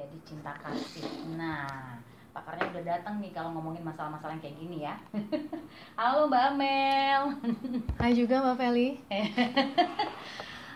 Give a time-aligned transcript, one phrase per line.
[0.00, 1.04] jadi cinta kasih.
[1.36, 2.00] Nah,
[2.32, 4.94] pakarnya udah datang nih kalau ngomongin masalah-masalah yang kayak gini ya.
[5.98, 7.22] Halo Mbak Amel.
[8.00, 8.86] Hai juga Mbak Feli.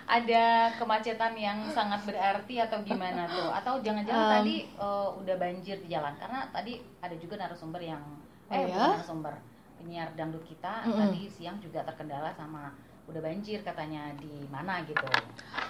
[0.04, 3.48] Ada kemacetan yang sangat berarti atau gimana tuh?
[3.48, 6.12] Atau jangan-jangan Um, tadi eh, udah banjir di jalan?
[6.20, 8.02] Karena tadi ada juga narasumber yang
[8.50, 8.84] Oh eh ya?
[8.84, 9.32] narasumber
[9.80, 10.94] penyiar dangdut kita Mm-mm.
[10.94, 12.76] tadi siang juga terkendala sama
[13.08, 15.08] udah banjir katanya di mana gitu.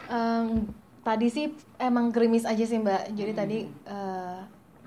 [0.08, 0.68] Em,
[1.04, 1.46] tadi sih
[1.76, 3.12] emang gerimis aja sih Mbak.
[3.12, 3.38] Jadi Hmm.
[3.38, 4.38] tadi eh,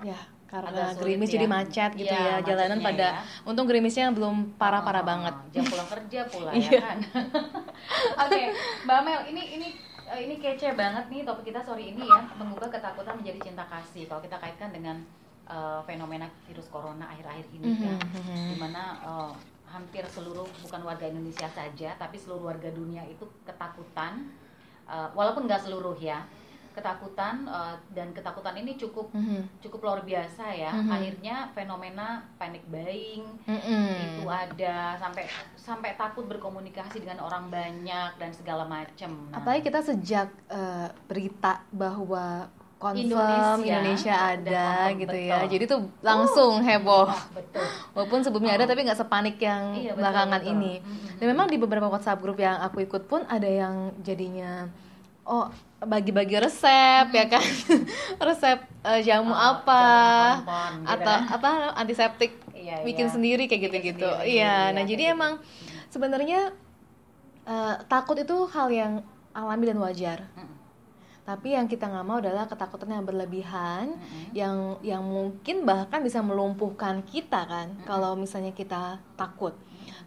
[0.04, 1.34] ya karena Agak gerimis ya.
[1.34, 3.08] jadi macet gitu Iya, ya jalanan macetnya pada.
[3.14, 3.20] ya.
[3.44, 5.34] Untung gerimisnya belum parah-parah Oh, banget.
[5.52, 6.68] Jam pulang kerja pula Iya.
[6.68, 6.98] ya kan.
[8.24, 8.42] Oke,
[8.82, 9.68] Mbak Mel, ini ini
[10.06, 14.04] eh, ini kece banget nih topik kita sore ini ya, mengubah ketakutan menjadi cinta kasih.
[14.04, 14.96] Kalau kita kaitkan dengan
[15.44, 18.46] eh, fenomena virus corona akhir-akhir ini Mhm, kan, mhm.
[18.48, 19.32] di mana eh,
[19.66, 24.32] hampir seluruh bukan warga Indonesia saja, tapi seluruh warga dunia itu ketakutan,
[24.88, 26.24] eh, walaupun nggak seluruh ya,
[26.72, 30.70] ketakutan eh, dan ketakutan ini cukup Mhm, cukup luar biasa ya.
[30.70, 30.90] Mhm.
[30.90, 33.86] Akhirnya fenomena panic buying mhm.
[33.98, 35.26] itu ada sampai
[35.58, 39.10] sampai takut berkomunikasi dengan orang banyak dan segala macam.
[39.34, 42.46] Nah, Apalagi kita sejak eh, berita bahwa
[42.78, 43.02] confirm
[43.58, 45.28] Indonesia Indonesia, ada gitu betul.
[45.28, 45.38] ya.
[45.44, 47.06] Jadi tuh langsung heboh.
[47.06, 47.66] Wah, betul.
[47.92, 50.52] Walaupun sebelumnya ada tapi nggak sepanik yang Iya, betul, belakangan betul.
[50.54, 50.72] ini.
[50.78, 51.18] Mhm.
[51.18, 54.70] Dan memang di beberapa WhatsApp grup yang aku ikut pun ada yang jadinya
[55.24, 57.42] oh bagi-bagi resep ya kan.
[58.24, 61.22] resep eh, jamu Ah, apa jamu kompon, gitu atau kan.
[61.28, 63.12] apa antiseptik Iya, bikin iya.
[63.12, 64.06] sendiri kayak gitu-gitu.
[64.06, 65.14] Iya, iya, nah jadi gitu.
[65.14, 65.32] emang
[65.88, 66.54] sebenarnya
[67.44, 68.92] eh, takut itu hal yang
[69.30, 70.18] alami dan wajar.
[70.32, 70.57] Mm-mm.
[71.28, 74.32] Tapi yang kita nggak mau adalah ketakutan yang berlebihan, Mm-mm.
[74.32, 79.52] yang yang mungkin bahkan bisa melumpuhkan kita kan, kalau misalnya kita takut.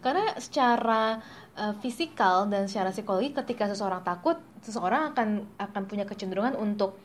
[0.02, 1.22] Karena secara
[1.54, 4.34] uh, fisikal dan secara psikologi, ketika seseorang takut,
[4.66, 6.98] seseorang akan akan punya kecenderungan untuk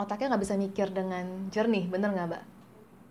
[0.00, 2.44] otaknya nggak bisa mikir dengan jernih, bener nggak, mbak?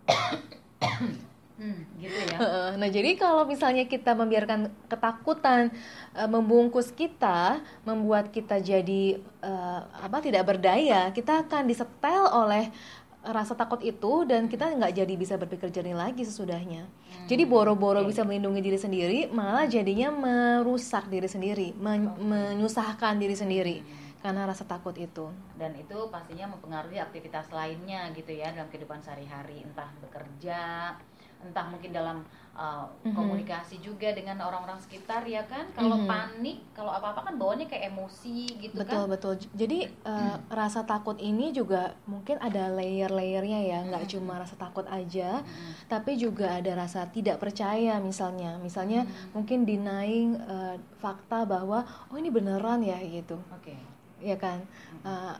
[1.59, 2.39] Hmm, gitu ya.
[2.79, 5.75] Nah, jadi kalau misalnya kita membiarkan ketakutan
[6.15, 12.71] eh, membungkus kita, membuat kita jadi eh, apa tidak berdaya, kita akan disetel oleh
[13.19, 16.87] rasa takut itu dan kita nggak jadi bisa berpikir jernih lagi sesudahnya.
[17.27, 23.77] Jadi boro-boro bisa melindungi diri sendiri, malah jadinya merusak diri sendiri, men- menyusahkan diri sendiri
[24.23, 25.27] karena rasa takut itu.
[25.59, 30.95] Dan itu pastinya mempengaruhi aktivitas lainnya gitu ya dalam kehidupan sehari-hari, entah bekerja,
[31.39, 32.19] entah mungkin dalam
[32.51, 33.15] uh, Mhm.
[33.15, 35.63] komunikasi juga dengan orang-orang sekitar ya kan.
[35.71, 36.07] Kalau Mhm.
[36.07, 39.09] panik, kalau apa-apa kan bawaannya kayak emosi gitu betul kan.
[39.09, 44.13] betul jadi eh, rasa takut ini juga mungkin ada layer-layernya ya nggak Mm-mm.
[44.19, 45.71] cuma rasa takut aja Mm-mm.
[45.87, 49.39] tapi juga ada rasa tidak percaya misalnya misalnya Hmm.
[49.39, 53.79] mungkin denying eh, fakta bahwa oh ini beneran ya gitu Oke.
[54.19, 54.59] ya kan
[54.99, 55.35] Eh,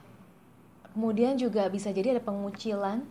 [0.89, 3.03] kemudian juga bisa jadi ada pengucilan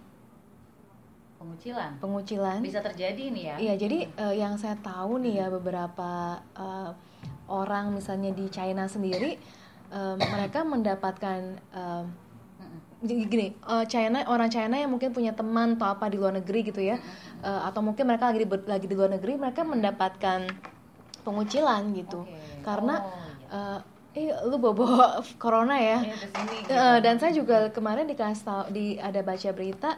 [1.38, 1.90] Pengucilan.
[1.98, 2.58] Pengucilan.
[2.60, 3.56] Bisa terjadi nih ya.
[3.56, 6.10] Iya, jadi eh, yang saya tahu nih ya beberapa
[6.52, 6.90] eh,
[7.46, 9.38] orang misalnya di China sendiri
[9.88, 11.40] eh, mereka mendapatkan
[12.98, 16.66] jadi gini, eh, China orang China yang mungkin punya teman atau apa di luar negeri
[16.66, 16.98] gitu ya,
[17.40, 20.50] eh, atau mungkin mereka lagi di, lagi di luar negeri mereka mendapatkan
[21.22, 22.66] pengucilan gitu, Oke.
[22.66, 23.78] karena Oh,
[24.18, 24.26] iya.
[24.34, 25.06] eh lu bawa bawa
[25.42, 26.74] corona ya, Ini ke sini, Eh, gitu.
[27.06, 29.90] dan saya juga kemarin dikasih tahu di ada baca berita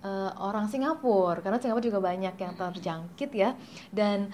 [0.00, 3.50] eh, orang Singapura karena Singapura juga banyak yang terjangkit ya
[3.90, 4.30] dan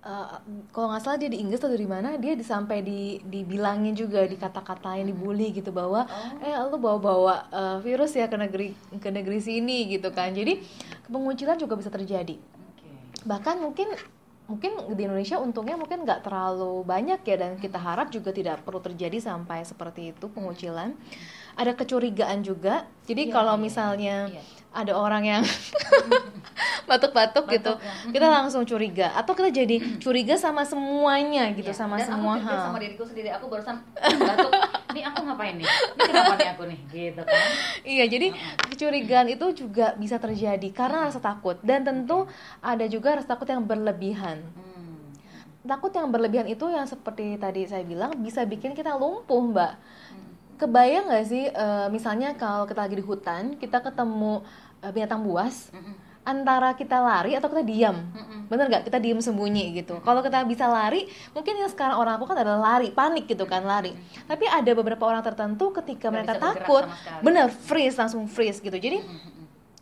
[0.00, 0.36] eh,
[0.70, 4.22] kalau nggak salah dia di Inggris atau di mana dia di- sampai di dibilangin juga
[4.24, 6.42] di kata-katain dibully gitu bahwa Oh.
[6.42, 8.68] eh lu bawa-bawa eh, virus ya ke negeri
[8.98, 10.58] ke negeri sini gitu kan jadi
[11.06, 12.88] pengucilan juga bisa terjadi Oke.
[13.22, 13.90] bahkan mungkin
[14.42, 18.82] mungkin di Indonesia untungnya mungkin nggak terlalu banyak ya dan kita harap juga tidak perlu
[18.82, 20.92] terjadi sampai seperti itu pengucilan
[21.54, 22.84] ada kecurigaan juga.
[23.04, 24.42] Jadi Iya, kalau iya, misalnya iya.
[24.72, 25.42] ada orang yang
[26.88, 27.92] batuk-batuk gitu ya.
[28.10, 29.12] kita langsung curiga.
[29.14, 32.62] Atau kita jadi curiga sama semuanya gitu Iya, sama dan semua aku hal.
[32.68, 34.52] sama diriku sendiri aku barusan batuk
[34.92, 35.64] ini aku ngapain nih?
[35.66, 36.78] Ini kenapa nih aku nih?
[36.86, 37.40] Gitu kan.
[37.82, 38.26] Iya, jadi
[38.68, 41.56] kecurigaan itu juga bisa terjadi karena rasa takut.
[41.64, 42.28] Dan tentu
[42.60, 44.44] ada juga rasa takut yang berlebihan.
[44.44, 44.70] hmm.
[45.64, 49.72] Takut yang berlebihan itu yang seperti tadi saya bilang bisa bikin kita lumpuh, Mbak.
[50.62, 54.46] Kebayang nggak sih, eh, misalnya kalau kita lagi di hutan, kita ketemu
[54.78, 55.94] eh, binatang buas, Mm-mm.
[56.22, 58.46] antara kita lari atau kita diam, Mm-mm.
[58.46, 58.86] bener nggak?
[58.86, 59.98] Kita diam sembunyi gitu.
[60.06, 63.90] Kalau kita bisa lari, mungkin yang sekarang orang lakukan adalah lari, panik gitu kan lari.
[64.30, 66.86] Tapi ada beberapa orang tertentu ketika Nggak mereka takut,
[67.26, 68.78] bener freeze langsung freeze gitu.
[68.78, 69.02] Jadi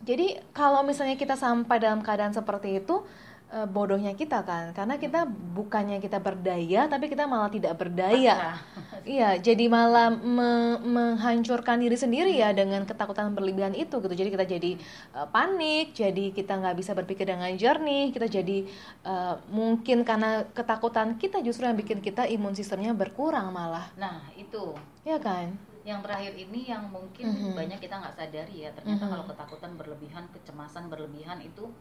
[0.00, 3.04] jadi kalau misalnya kita sampai dalam keadaan seperti itu,
[3.50, 4.70] eh, bodohnya kita kan.
[4.70, 8.54] Karena kita bukannya kita berdaya tapi kita malah tidak berdaya.
[9.00, 14.14] Iya jadi malah me- menghancurkan diri sendiri ya dengan ketakutan berlebihan itu gitu.
[14.14, 14.70] Jadi kita jadi
[15.16, 18.64] eh, panik jadi kita nggak bisa berpikir dengan jernih kita jadi
[19.04, 23.90] eh, mungkin karena ketakutan kita justru yang bikin kita imun sistemnya berkurang malah.
[23.98, 24.74] Nah, itu.
[25.02, 25.56] Ya kan?
[25.80, 27.56] Yang terakhir ini yang mungkin Mhm.
[27.56, 28.70] banyak kita nggak sadari ya.
[28.76, 29.12] Ternyata Mhm.
[29.16, 31.72] kalau ketakutan berlebihan kecemasan berlebihan itu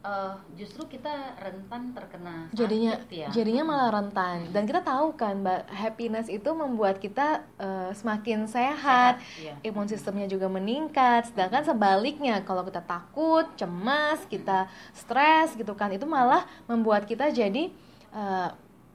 [0.00, 5.36] eh, justru kita rentan terkena sakit jadinya ya jadinya malah rentan dan kita tahu kan
[5.38, 9.54] mbak happiness itu membuat kita eh, semakin sehat, iya.
[9.62, 16.04] imun sistemnya juga meningkat sedangkan sebaliknya kalau kita takut cemas kita stres gitu kan itu
[16.04, 17.68] malah membuat kita jadi
[18.10, 18.50] eh,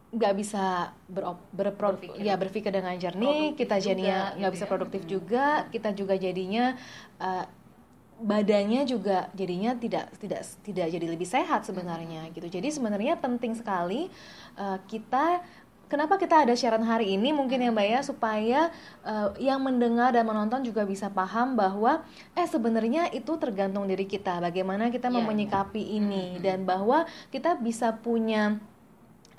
[0.08, 0.66] nggak bisa
[1.06, 2.24] berop, berpro- Berpikir.
[2.24, 4.72] ya berpikir dengan jernih Produktif kita jadinya nggak gitu bisa ya.
[4.72, 5.12] produktif Hmm.
[5.12, 6.66] juga kita juga jadinya
[8.16, 14.08] badannya juga jadinya tidak tidak tidak jadi lebih sehat sebenarnya gitu jadi sebenarnya penting sekali
[14.56, 15.44] eh, kita
[15.92, 18.72] kenapa kita ada siaran hari ini mungkin ya mbak ya supaya
[19.04, 22.08] eh, yang mendengar dan menonton juga bisa paham bahwa
[22.40, 25.20] eh sebenarnya itu tergantung diri kita bagaimana kita iya.
[25.20, 26.42] menyikapi ini Mhm.
[26.42, 27.04] dan bahwa
[27.36, 28.64] kita bisa punya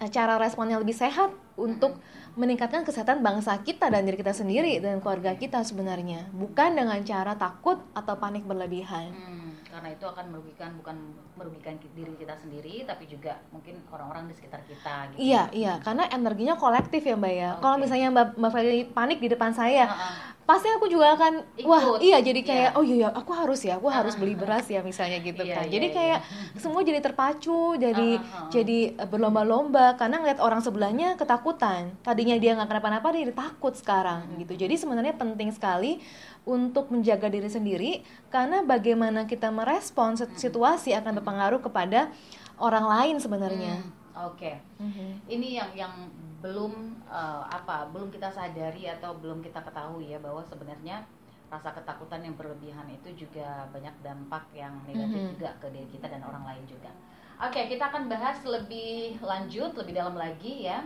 [0.05, 1.99] eh, cara respon yang lebih sehat untuk
[2.37, 6.29] meningkatkan kesehatan bangsa kita dan diri kita sendiri dan keluarga kita sebenarnya.
[6.37, 9.13] Bukan dengan cara takut atau panik berlebihan.
[9.13, 9.46] Hmm,
[9.77, 10.97] karena itu akan merugikan bukan
[11.37, 15.21] merugikan diri kita sendiri tapi juga mungkin orang-orang di sekitar kita gitu.
[15.21, 17.85] iya iya karena energinya kolektif ya mbak ya kalau Oke.
[17.85, 20.33] misalnya mbak mbak Feli panik di depan saya Heeh.
[20.49, 21.99] pasti aku juga akan wah Ikut.
[22.01, 22.79] iya jadi kayak Iya.
[22.81, 25.65] oh iya iya, aku harus ya aku harus beli beras ya misalnya gitu Iya, kan
[25.69, 25.97] iya, jadi iya.
[26.01, 26.19] kayak
[26.57, 28.49] semua jadi terpacu jadi ah, ah.
[28.49, 28.79] jadi
[29.13, 34.73] berlomba-lomba karena ngeliat orang sebelahnya ketakutan tadinya dia nggak kenapa-napa dia takut sekarang gitu jadi
[34.73, 36.01] sebenarnya penting sekali
[36.47, 37.93] untuk menjaga diri sendiri
[38.31, 42.09] karena bagaimana kita merespon sit- situasi akan berpengaruh kepada
[42.57, 43.93] orang lain sebenarnya Hmm,
[44.33, 44.57] Oke.
[44.81, 45.29] Mhm.
[45.29, 45.95] Ini yang yang
[46.41, 46.73] belum
[47.05, 51.05] eh, apa belum kita sadari atau belum kita ketahui ya bahwa sebenarnya
[51.47, 55.31] rasa ketakutan yang berlebihan itu juga banyak dampak yang negatif Mhm.
[55.37, 56.89] juga ke diri kita dan orang lain juga.
[57.37, 60.81] Oke, kita akan bahas lebih lanjut, lebih dalam lagi ya.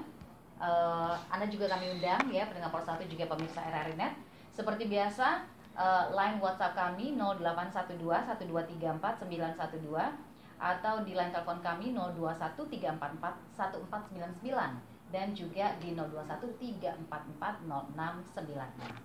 [0.59, 4.13] Eh, anda juga kami undang ya pendengar Pos 1 juga pemirsa RRI Net.
[4.61, 5.41] Seperti biasa
[5.73, 7.97] eh, line WhatsApp kami 0812
[8.45, 9.89] 1234 912
[10.61, 14.45] atau di line telepon kami 021 344 1499
[15.09, 16.77] dan juga di 021
[17.09, 19.01] 344 0696.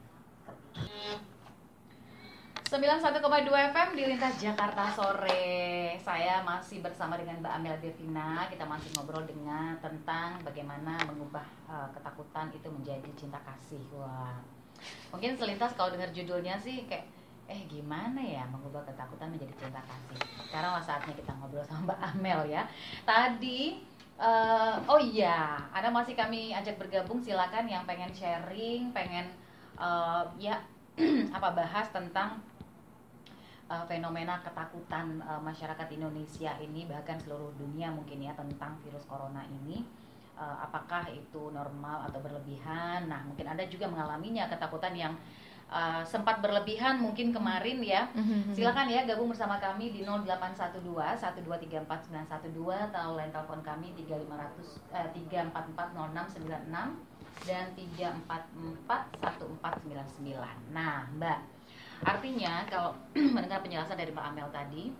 [2.67, 5.95] 91,2 FM di Lintas Jakarta sore.
[6.03, 8.43] Saya masih bersama dengan Mbak Amela Devina.
[8.51, 13.79] Kita masih ngobrol dengan tentang bagaimana mengubah eh, ketakutan itu menjadi cinta kasih.
[13.95, 14.54] Wah.
[15.11, 17.07] Mungkin selintas kalau dengar judulnya sih kayak
[17.45, 20.17] eh gimana ya mengubah ketakutan menjadi cinta kasih.
[20.49, 22.63] Sekarang lah saatnya kita ngobrol sama Mbak Amel ya.
[23.05, 23.79] Tadi
[24.17, 29.29] eh, oh iya, Anda masih kami ajak bergabung silakan yang pengen sharing, pengen
[29.77, 30.57] eh, ya
[31.37, 32.39] apa bahas tentang
[33.69, 39.43] uh, fenomena ketakutan uh, masyarakat Indonesia ini bahkan seluruh dunia mungkin ya tentang virus corona
[39.49, 39.85] ini
[40.35, 43.07] Uh, apakah itu normal atau berlebihan.
[43.07, 45.15] Nah mungkin anda juga mengalaminya ketakutan yang
[45.71, 48.11] uh, sempat berlebihan mungkin kemarin ya.
[48.11, 48.51] Mhm.
[48.51, 50.83] silakan ya gabung bersama kami di 0812
[51.47, 52.51] 1234912
[52.91, 54.59] atau line telepon kami 3500
[54.91, 61.39] eh, 3440696 dan 3441499 nah mbak
[62.03, 62.91] artinya kalau
[63.35, 64.91] mendengar penjelasan dari Mbak Amel tadi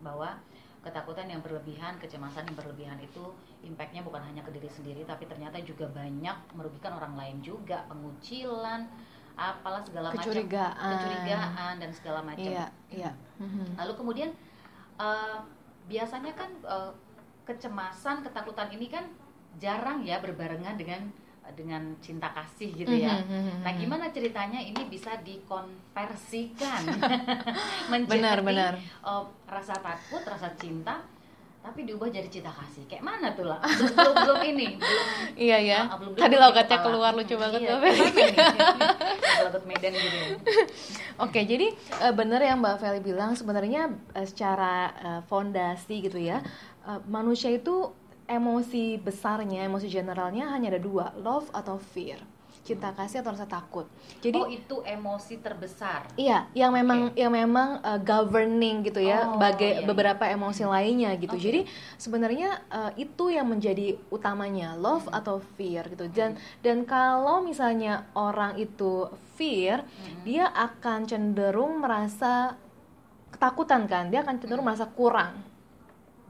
[0.00, 0.36] bahwa
[0.84, 3.32] ketakutan yang berlebihan, kecemasan yang berlebihan itu
[3.64, 8.84] impactnya bukan hanya ke diri sendiri, tapi ternyata juga banyak merugikan orang lain juga, pengucilan,
[9.34, 10.90] apalah segala macam, Kecurigaan.
[10.94, 12.44] kecurigaan dan segala macam.
[12.44, 13.74] iya iya Mhm.
[13.74, 14.30] Lalu kemudian
[14.94, 15.38] eh,
[15.90, 16.92] biasanya kan eh,
[17.42, 19.04] kecemasan, ketakutan ini kan
[19.58, 21.10] jarang ya berbarengan dengan
[21.52, 23.20] dengan cinta kasih gitu ya.
[23.20, 23.80] Mhm, mhm, Nah, mhm.
[23.84, 26.88] gimana ceritanya ini bisa dikonversikan
[27.92, 31.04] menjadi benar benar eh, rasa takut, rasa cinta,
[31.64, 32.84] tapi diubah jadi cinta kasih.
[32.84, 33.56] Kayak mana tuh lah?
[33.96, 35.06] Belum, belum, ini, belum.
[35.32, 36.84] iya ya ah, belum tadi lokatnya kepala.
[36.92, 37.76] keluar lucu banget iya?
[39.48, 40.18] Lagut Medan gitu.
[41.24, 41.72] Oke, jadi
[42.04, 46.44] eh, benar yang Mbak Feli bilang sebenarnya eh, secara eh, fondasi gitu ya,
[47.08, 47.96] manusia itu
[48.28, 52.20] emosi besarnya, emosi generalnya hanya ada dua, love atau fear,
[52.64, 53.84] cinta kasih atau rasa takut.
[54.18, 56.08] Jadi oh, itu emosi terbesar.
[56.16, 59.86] Iya, yang memang yang memang uh, governing gitu ya, Oh, bagai iya, iya.
[59.86, 61.36] beberapa emosi lainnya gitu.
[61.36, 61.44] Oke.
[61.44, 61.60] Jadi
[61.94, 65.20] sebenarnya uh, itu yang menjadi utamanya love Hmm.
[65.20, 66.08] atau fear gitu.
[66.08, 70.24] Dan dan kalau misalnya orang itu fear, Hmm.
[70.24, 72.56] dia akan cenderung merasa
[73.28, 75.52] ketakutan kan, dia akan cenderung merasa kurang.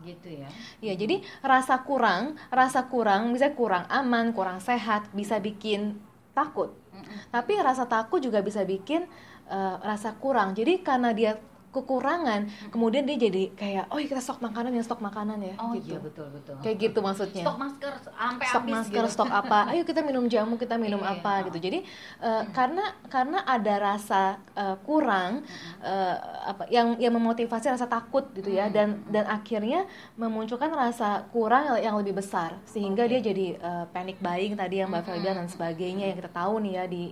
[0.05, 0.53] gitu ya
[0.85, 5.97] Ya, jadi rasa kurang, rasa kurang, misalnya kurang aman, kurang sehat, bisa bikin
[6.35, 6.75] takut.
[6.93, 7.31] Mm-mm.
[7.31, 9.07] Tapi rasa takut juga bisa bikin
[9.49, 10.53] eh, rasa kurang.
[10.53, 11.39] Jadi karena dia
[11.75, 15.91] kekurangan, kemudian dia jadi kayak, oh kita stok makanan ya, stok makanan ya, oh gitu.
[15.91, 17.43] iya betul betul Kayak gitu maksudnya.
[17.43, 19.15] stok masker sampai stok habis masker, gitu.
[19.19, 19.59] stok apa?
[19.75, 21.45] Ayo kita minum jamu, kita minum Iya, apa oh.
[21.51, 21.59] gitu.
[21.59, 21.79] Jadi
[22.23, 25.43] eh, karena karena ada rasa eh, kurang
[25.83, 26.17] eh,
[26.47, 31.99] apa yang yang memotivasi rasa takut gitu ya dan dan akhirnya memunculkan rasa kurang yang
[31.99, 36.05] lebih besar sehingga dia jadi eh, panic buying tadi yang Mbak Fel bilang dan sebagainya
[36.13, 37.05] yang kita tahu nih ya di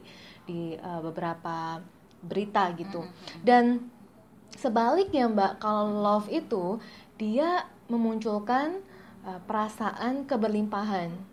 [0.45, 1.81] di eh, beberapa
[2.23, 3.03] berita gitu.
[3.43, 3.89] Dan
[4.57, 6.81] sebaliknya Mbak kalau love itu
[7.21, 8.81] dia memunculkan
[9.27, 11.33] eh, perasaan keberlimpahan.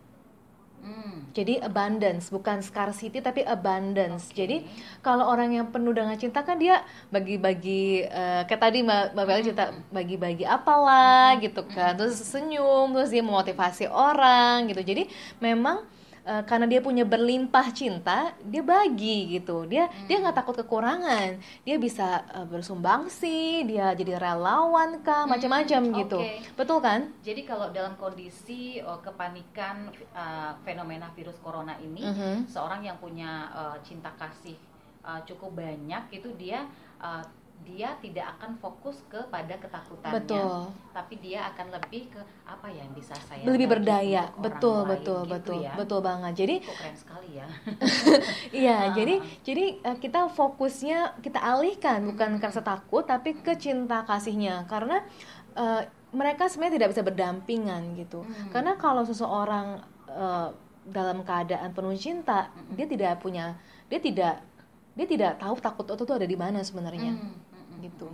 [0.79, 1.27] Hmm.
[1.35, 4.31] Jadi abundance, bukan scarcity tapi abundance.
[4.31, 4.63] Jadi
[5.03, 6.79] kalau orang yang penuh dengan cinta kan dia
[7.11, 11.99] bagi-bagi eh, kayak tadi Mbak Mbak Bella cerita bagi-bagi apalah gitu kan.
[11.99, 14.79] Terus senyum, terus dia memotivasi orang gitu.
[14.79, 15.11] Jadi
[15.43, 15.83] memang
[16.23, 19.63] eh, karena dia punya berlimpah cinta, dia bagi gitu.
[19.65, 21.37] Dia dia nggak takut kekurangan.
[21.63, 26.19] Dia bisa eh, bersumbangsi, dia jadi relawan kah, macam-macam gitu.
[26.19, 26.55] oke.
[26.57, 26.99] Betul kan?
[27.21, 32.49] Jadi kalau dalam kondisi uh, kepanikan uh, fenomena virus corona ini, Mhm.
[32.49, 34.57] seorang yang punya uh, cinta kasih
[35.03, 36.65] uh, cukup banyak itu dia
[36.99, 37.21] uh,
[37.61, 40.73] dia tidak akan fokus kepada ketakutannya, Betul.
[40.89, 44.89] tapi dia akan lebih ke apa ya yang bisa saya lebih berdaya orang betul lain
[44.89, 45.73] betul gitu betul ya.
[45.77, 47.47] betul banget jadi Kok keren sekali ya.
[48.65, 48.85] iya Ah.
[48.91, 54.65] jadi jadi eh, kita fokusnya kita alihkan bukan ke rasa takut tapi ke cinta kasihnya
[54.65, 55.03] karena
[55.53, 58.49] eh, mereka sebenarnya tidak bisa berdampingan gitu Hmm.
[58.49, 60.49] karena kalau seseorang eh,
[60.89, 63.53] dalam keadaan penuh cinta dia tidak punya
[63.87, 64.41] dia tidak
[64.97, 67.47] dia tidak tahu takut itu tuh ada di mana sebenarnya Hmm, hmm, hmm.
[67.81, 68.11] Gitu.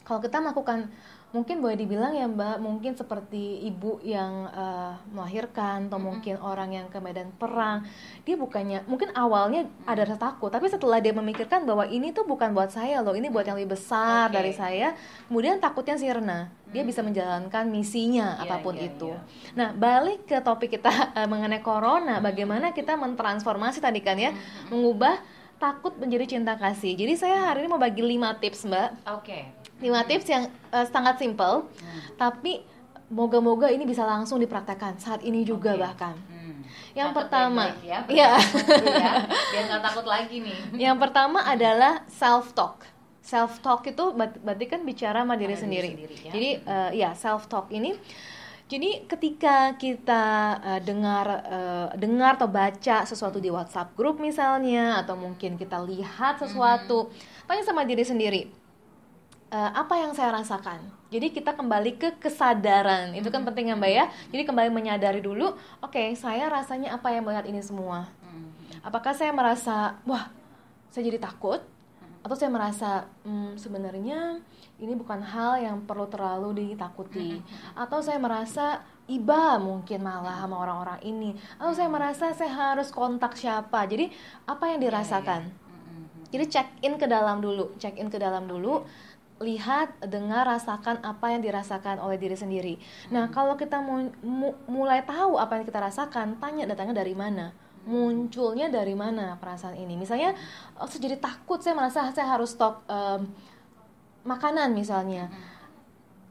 [0.00, 0.90] Kalau kita melakukan
[1.30, 6.86] mungkin boleh dibilang ya Mbak, mungkin seperti ibu yang eh, melahirkan atau mungkin orang yang
[6.90, 7.86] ke medan perang,
[8.26, 12.50] dia bukannya mungkin awalnya ada rasa takut, tapi setelah dia memikirkan bahwa ini tuh bukan
[12.50, 14.42] buat saya loh, ini buat yang lebih besar Oke.
[14.42, 14.98] dari saya,
[15.30, 16.50] kemudian takutnya sirna.
[16.70, 19.10] Dia bisa menjalankan misinya Iya, apa pun iya, itu.
[19.10, 19.22] iya.
[19.54, 24.34] Nah, balik ke topik kita eh, mengenai corona, bagaimana kita mentransformasi tadi kan ya,
[24.66, 25.22] mengubah
[25.60, 26.96] takut menjadi cinta kasih.
[26.96, 28.88] Jadi saya hari ini mau bagi 5 tips, Mbak.
[29.20, 29.38] Oke.
[29.84, 31.68] 5 tips yang eh, sangat simple,
[32.16, 32.64] tapi
[33.12, 35.82] moga-moga ini bisa langsung dipraktekkan saat ini juga Oke.
[35.84, 36.14] bahkan.
[36.32, 36.64] Hmm.
[36.96, 38.30] Yang pertama, ya, iya.
[38.34, 40.58] pertama dulu ya, biar nggak takut lagi nih.
[40.74, 42.82] Yang pertama adalah self talk.
[43.20, 45.88] Self talk itu ber- berarti kan bicara sama diri sendiri.
[45.92, 46.32] sendiri, ya.
[46.32, 47.94] Jadi eh, ya self talk ini
[48.70, 50.22] jadi ketika kita
[50.62, 56.38] eh, dengar eh, dengar atau baca sesuatu di WhatsApp grup misalnya atau mungkin kita lihat
[56.38, 57.10] sesuatu,
[57.50, 58.42] tanya sama diri sendiri.
[59.50, 60.78] eh, apa yang saya rasakan?
[61.10, 63.10] Jadi kita kembali ke kesadaran.
[63.18, 64.06] Itu kan penting ya, Mbak ya.
[64.30, 68.06] Jadi kembali menyadari dulu, oke, saya rasanya apa yang melihat ini semua?
[68.22, 68.54] Hmm.
[68.86, 70.30] Apakah saya merasa, wah,
[70.94, 71.58] saya jadi takut?
[72.20, 74.36] Atau saya merasa, "Hmm, sebenarnya
[74.76, 77.40] ini bukan hal yang perlu terlalu ditakuti?
[77.72, 81.30] Atau saya merasa, iba mungkin malah sama orang-orang ini?
[81.56, 83.88] Atau saya merasa saya harus kontak siapa?
[83.88, 84.12] Jadi,
[84.44, 85.48] apa yang dirasakan?
[85.48, 88.84] Hmm, hmm, Jadi check in ke dalam dulu, check in ke dalam dulu,
[89.40, 92.74] lihat, dengar, rasakan apa yang dirasakan oleh diri sendiri.
[93.08, 97.48] Nah, kalau kita mu- mu- mulai tahu apa yang kita rasakan, tanya datangnya dari mana,
[97.88, 99.96] munculnya dari mana perasaan ini.
[99.96, 100.36] Misalnya,
[100.76, 103.30] oh, saya jadi takut, saya merasa saya harus stop em,
[104.24, 105.32] makanan misalnya.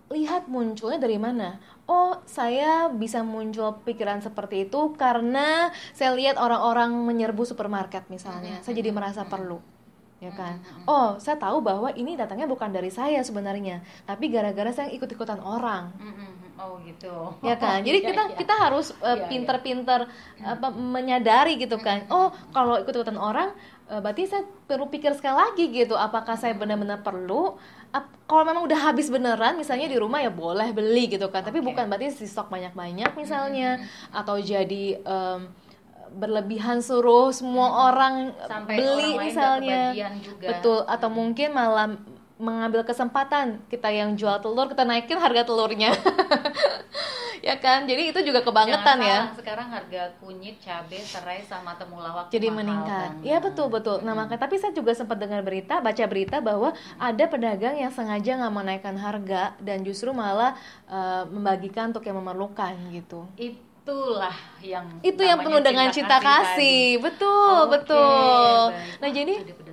[0.10, 1.62] Lihat munculnya dari mana.
[1.90, 8.62] Oh, saya bisa muncul pikiran seperti itu karena saya lihat orang-orang menyerbu supermarket misalnya.
[8.62, 9.58] Saya jadi merasa perlu.
[10.20, 10.60] Ya kan?
[10.84, 15.96] Oh, saya tahu bahwa ini datangnya bukan dari saya sebenarnya, tapi gara-gara saya ikut-ikutan orang.
[15.96, 16.38] hmm, hmm, hmm.
[16.60, 17.16] Oh gitu.
[17.40, 17.80] Ya kan?
[17.88, 18.36] Jadi Iya, kita iya.
[18.36, 20.12] kita harus uh, Iya, pinter-pinter
[20.44, 22.04] apa menyadari gitu kan.
[22.12, 23.56] Oh, kalau ikut-ikutan orang
[23.88, 27.56] uh, berarti saya perlu pikir sekali lagi gitu, apakah saya benar-benar perlu
[27.90, 31.42] Ap- kalau memang udah habis beneran misalnya di rumah ya boleh beli gitu kan.
[31.42, 33.80] Tapi bukan berarti di stok banyak-banyak misalnya
[34.12, 35.48] atau jadi em,
[36.16, 39.82] berlebihan suruh semua orang Sampai beli orang misalnya.
[40.20, 40.48] juga.
[40.50, 41.88] Betul, atau mungkin malah
[42.40, 45.92] mengambil kesempatan kita yang jual telur kita naikin harga telurnya.
[47.48, 47.84] ya kan?
[47.84, 49.20] Jadi itu juga kebangetan Jangan ya.
[49.36, 53.10] Sekarang harga kunyit, cabai, serai sama temulawak Jadi mahal meningkat.
[53.12, 53.28] banget.
[53.28, 53.98] Ya betul betul.
[54.08, 58.40] Nah makanya tapi saya juga sempat dengar berita, baca berita bahwa ada pedagang yang sengaja
[58.40, 60.56] nggak menaikkan harga dan justru malah
[60.88, 63.28] eh, membagikan untuk yang memerlukan gitu.
[63.90, 67.02] Itulah yang Itu yang penuh dengan cinta kasih.
[67.02, 68.62] Betul Oke, betul.
[68.70, 69.02] baik.
[69.02, 69.68] Nah jadi Ada ya.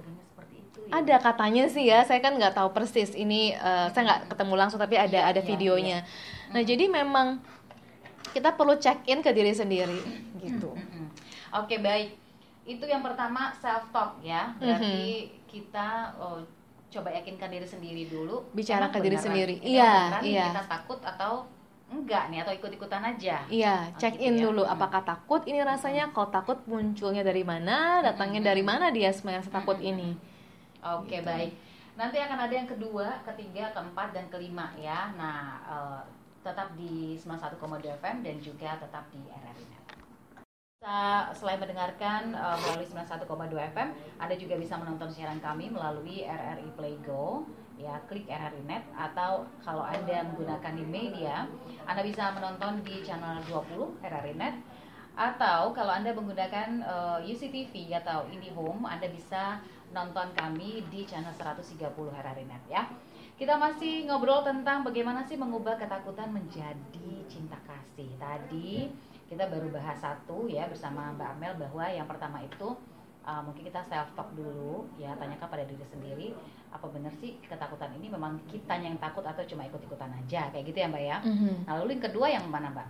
[0.87, 4.79] Ada katanya sih ya, saya kan nggak tahu persis ini eh, saya nggak ketemu langsung
[4.79, 5.99] tapi ada Iya, ada iya, videonya.
[6.55, 7.43] Nah, jadi memang
[8.31, 9.99] kita perlu check in ke diri sendiri
[10.39, 10.71] gitu.
[11.51, 12.15] Oke baik,
[12.69, 14.55] itu yang pertama self talk ya.
[14.63, 16.45] Berarti kita oh,
[16.93, 18.47] coba yakinkan diri sendiri dulu.
[18.55, 19.55] Bicara Emang ke diri sendiri.
[19.65, 20.55] Iya, iya.
[20.55, 21.49] Kita takut atau
[21.87, 23.47] enggak nih atau ikut-ikutan aja.
[23.47, 24.43] Iya, Oh, check gitu in ya.
[24.51, 24.63] dulu.
[24.67, 24.75] Hmm.
[24.75, 26.11] Apakah takut ini rasanya?
[26.11, 28.03] Kalau takut munculnya dari mana?
[28.03, 30.19] Datangnya dari mana dia merasa takut ini?
[30.83, 31.27] Oke Gitu.
[31.27, 31.53] baik.
[31.97, 35.15] Nanti akan ada yang kedua, ketiga, keempat dan kelima ya.
[35.17, 36.01] Nah eh,
[36.43, 37.59] tetap di 91,2
[37.97, 39.65] FM dan juga tetap di RRI.
[40.77, 40.99] Bisa
[41.33, 43.89] selain mendengarkan eh, melalui 91,2 FM,
[44.21, 47.47] Anda juga bisa menonton siaran kami melalui RRI Play Go,
[47.77, 51.45] ya klik RRI Net atau kalau Anda menggunakan di media,
[51.85, 54.57] Anda bisa menonton di channel 20 RRI Net
[55.17, 59.61] atau kalau Anda menggunakan eh, UCTV atau IndiHome, Anda bisa
[59.93, 62.83] nonton kami di channel 130 RRI Net ya.
[63.37, 68.09] Kita masih ngobrol tentang bagaimana sih mengubah ketakutan menjadi cinta kasih.
[68.17, 68.89] Tadi
[69.29, 72.73] kita baru bahas satu ya bersama Mbak Amel bahwa yang pertama itu
[73.27, 76.29] uh, mungkin kita self talk dulu ya tanyakan pada diri sendiri
[76.73, 80.79] apa benar sih ketakutan ini memang kita yang takut atau cuma ikut-ikutan aja kayak gitu
[80.83, 81.19] ya Mbak ya.
[81.25, 81.55] Mhm.
[81.67, 82.89] Nah, lalu yang kedua yang mana Mbak?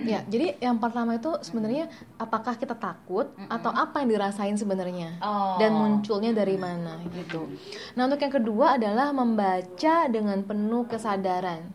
[0.00, 1.86] Ya, jadi yang pertama itu sebenarnya
[2.16, 5.20] apakah kita takut atau apa yang dirasain sebenarnya?
[5.20, 5.60] Oh.
[5.60, 7.44] dan munculnya dari mana gitu.
[7.94, 11.68] Nah untuk yang kedua adalah membaca dengan penuh kesadaran.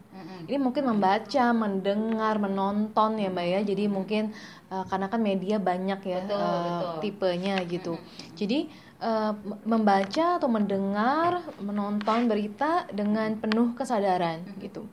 [0.48, 3.60] Ini mungkin membaca, mendengar, menonton ya mbak ya.
[3.68, 4.32] Jadi mungkin
[4.72, 6.96] uh, karena kan media banyak ya Betul, uh, betul.
[7.04, 7.94] tipenya gitu.
[8.40, 8.72] Jadi
[9.04, 9.36] uh,
[9.68, 14.88] membaca atau mendengar, menonton berita dengan penuh kesadaran gitu.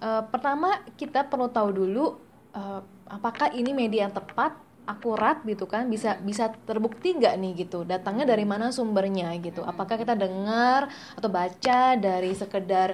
[0.00, 2.16] Uh, pertama kita perlu tahu dulu
[2.56, 7.88] uh, apakah ini media yang tepat akurat gitu kan bisa bisa terbukti nggak nih gitu
[7.88, 12.92] datangnya dari mana sumbernya gitu apakah kita dengar atau baca dari sekedar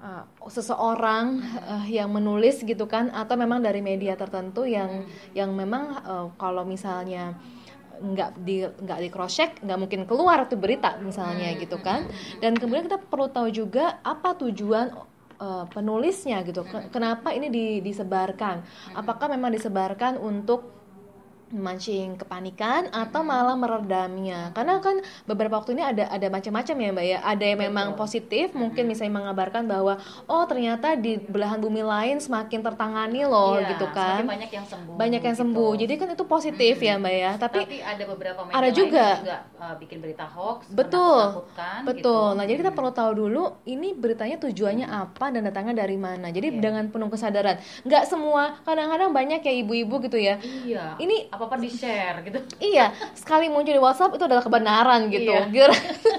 [0.00, 5.04] uh, seseorang uh, yang menulis gitu kan atau memang dari media tertentu yang
[5.36, 7.36] yang memang uh, kalau misalnya
[8.00, 12.08] nggak di nggak di cross check nggak mungkin keluar tuh berita misalnya gitu kan.
[12.40, 14.96] Dan kemudian kita perlu tahu juga apa tujuan
[15.36, 16.64] uh, penulisnya gitu.
[16.64, 18.64] Ke- kenapa ini di- disebarkan?
[18.96, 20.79] Apakah memang disebarkan untuk
[21.50, 27.06] memancing kepanikan atau malah meredamnya karena kan beberapa waktu ini ada ada macam-macam ya mbak
[27.06, 32.16] ya ada yang memang positif mungkin misalnya mengabarkan bahwa oh ternyata di belahan bumi lain
[32.16, 34.94] semakin tertangani loh Iya, gitu kan banyak yang sembuh.
[34.94, 35.42] banyak yang gitu.
[35.44, 38.76] sembuh jadi kan itu positif ya mbak ya Tapi, tapi ada beberapa media ada lain
[38.76, 39.04] juga.
[39.04, 41.44] yang juga uh, bikin berita hoax, Betul,
[41.82, 41.90] betul.
[41.90, 42.16] gitu.
[42.32, 46.28] Nah, jadi kita perlu tahu dulu ini beritanya tujuannya apa dan datangnya dari mana.
[46.28, 46.60] Jadi Iya.
[46.60, 47.56] dengan penuh kesadaran.
[47.82, 50.38] Nggak semua, kadang-kadang banyak ya ibu-ibu gitu ya.
[50.40, 50.96] Iya.
[50.96, 52.38] Ini apa apa di share gitu.
[52.60, 55.32] Iya, sekali muncul di WhatsApp itu adalah kebenaran gitu.
[55.32, 55.48] Iya.
[55.48, 55.72] Gitu.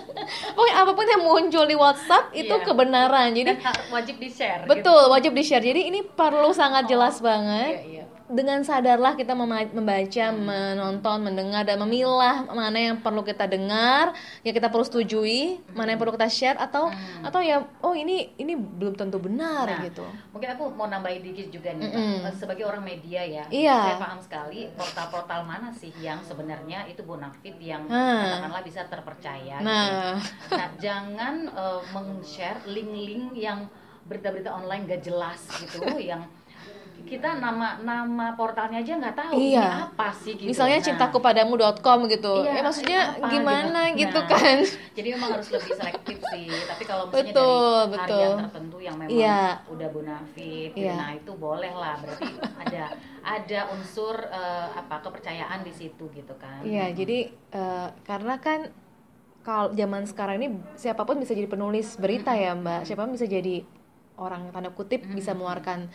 [0.58, 2.66] Pokoknya apa pun yang muncul di WhatsApp itu Iya.
[2.66, 3.28] kebenaran.
[3.30, 3.62] Jadi Dan
[3.94, 4.66] wajib di share.
[4.66, 5.62] betul wajib di-share.
[5.62, 7.70] Jadi ini perlu sangat jelas banget.
[7.78, 8.06] Iya, iya.
[8.32, 14.72] Dengan sadarlah kita membaca, menonton, mendengar dan memilah mana yang perlu kita dengar, yang kita
[14.72, 16.88] perlu setujui, mana yang perlu kita share atau
[17.20, 20.08] atau ya oh ini ini belum tentu benar Nah, gitu.
[20.32, 21.92] Mungkin aku mau nambahin dikit juga nih.
[21.92, 23.78] Eh, sebagai orang media ya, Iya.
[23.78, 28.24] saya paham sekali portal-portal mana sih yang sebenarnya itu bonafit yang Hmm.
[28.24, 29.60] katakanlah bisa terpercaya.
[29.60, 30.56] gitu Nah, ya.
[30.56, 33.68] Nah, jangan eh, meng-share link-link yang
[34.02, 36.24] berita-berita online gak jelas gitu, yang
[37.04, 39.88] kita nama nama portalnya aja nggak tahu ini Iya.
[39.88, 40.48] apa sih gitu.
[40.48, 42.34] misalnya Nah, cintakupadamu.com gitu.
[42.42, 44.00] Iya, ya maksudnya apa gimana gitu.
[44.02, 44.58] gitu Nah, kan.
[44.92, 46.46] Jadi memang harus lebih selektif sih.
[46.48, 48.18] Tapi kalau misalnya Betul, dari betul.
[48.22, 49.42] harian tertentu yang memang Iya.
[49.68, 50.94] udah bonafit, Iya.
[50.96, 51.96] nah itu boleh lah.
[51.98, 52.84] Berarti ada
[53.22, 56.62] ada unsur eh, apa kepercayaan di situ gitu kan.
[56.62, 57.18] Iya, jadi
[57.52, 58.70] eh, karena kan
[59.42, 63.26] kalau zaman sekarang ini siapa pun bisa jadi penulis berita ya Mbak, siapa pun bisa
[63.26, 63.66] jadi
[64.22, 65.90] orang tanda kutip bisa mengeluarkan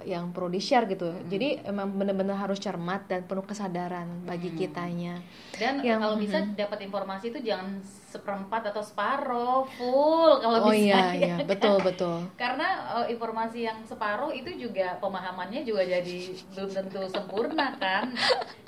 [0.00, 1.10] eh, yang perlu di share gitu.
[1.26, 5.18] Jadi emang benar-benar harus cermat dan penuh kesadaran bagi kitanya.
[5.52, 10.86] Dan Yang- kalau bisa dapat informasi itu jangan seperempat atau separoh, full kalau Oh bisa.
[10.86, 12.22] iya, ya iya, betul betul.
[12.42, 12.66] Karena
[13.02, 16.18] eh, informasi yang separuh itu juga pemahamannya juga jadi
[16.54, 18.14] belum tentu sempurna kan.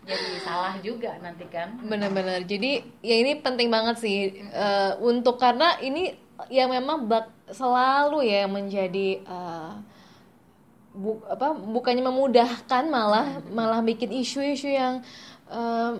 [0.06, 1.78] Jadi salah juga nanti kan.
[1.82, 2.42] Benar-benar.
[2.42, 8.44] Jadi ya ini penting banget sih eh, untuk karena ini yang memang bak- selalu ya
[8.46, 9.72] menjadi eh,
[10.92, 15.00] bu- apa bukannya memudahkan malah malah bikin isu-isu yang
[15.46, 15.92] eh,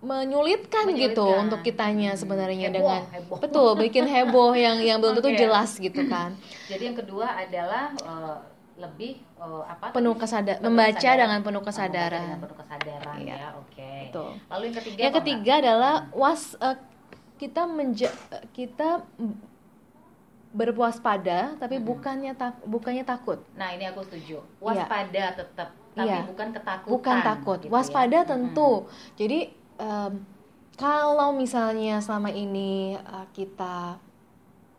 [0.00, 1.42] menyulitkan, gitu Menyulitkan.
[1.42, 3.38] untuk kitanya sebenarnya Heboh, dengan heboh.
[3.40, 5.40] betul bikin heboh yang yang belum tentu Oke.
[5.40, 6.36] jelas gitu kan
[6.70, 8.36] Jadi yang kedua adalah eh,
[8.76, 9.96] lebih eh, apa?
[9.96, 11.16] penuh kesadaran membaca kesadaran.
[11.22, 13.32] dengan penuh Membaca kesadaran dengan penuh kesadaran Iya.
[13.34, 13.92] ya, oke.
[14.04, 14.30] Betul.
[14.44, 16.76] Lalu yang ketiga yang apa, ketiga adalah was eh,
[17.34, 18.08] kita menja
[18.50, 18.88] kita
[20.54, 23.42] berwaspada tapi bukannya tak bukannya takut.
[23.52, 24.38] Nah, ini aku setuju.
[24.58, 26.22] Waspada tetap, tapi Iya.
[26.24, 26.92] bukan ketakutan.
[26.94, 27.58] Bukan takut.
[27.58, 27.74] gitu ya.
[27.74, 28.30] Waspada Mm-mm.
[28.30, 28.72] tentu.
[29.14, 29.38] Jadi
[29.76, 30.12] em,
[30.74, 33.98] kalau misalnya selama ini eh, kita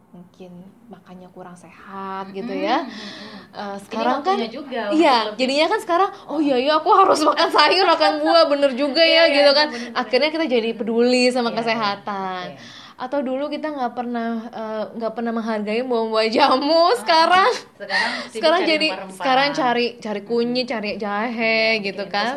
[0.09, 0.47] mungkin
[0.87, 2.87] makannya kurang sehat gitu ya.
[2.87, 7.49] Ini sekarang kan juga Iya, lebih- jadinya kan sekarang oh iya iya aku harus makan
[7.49, 9.67] sayur, makan buah, bener juga Iya, ya iya, gitu kan.
[9.67, 9.99] bener-bener.
[9.99, 12.43] Akhirnya kita jadi peduli sama Iya, kesehatan.
[12.49, 12.59] iya.
[12.95, 18.71] Atau dulu kita nggak pernah eh, nggak pernah menghargai buah-buah jamu, sekarang Sekarang sekarang cari
[18.71, 22.33] jadi sekarang cari cari kunyit, cari jahe gitu Bikin kan.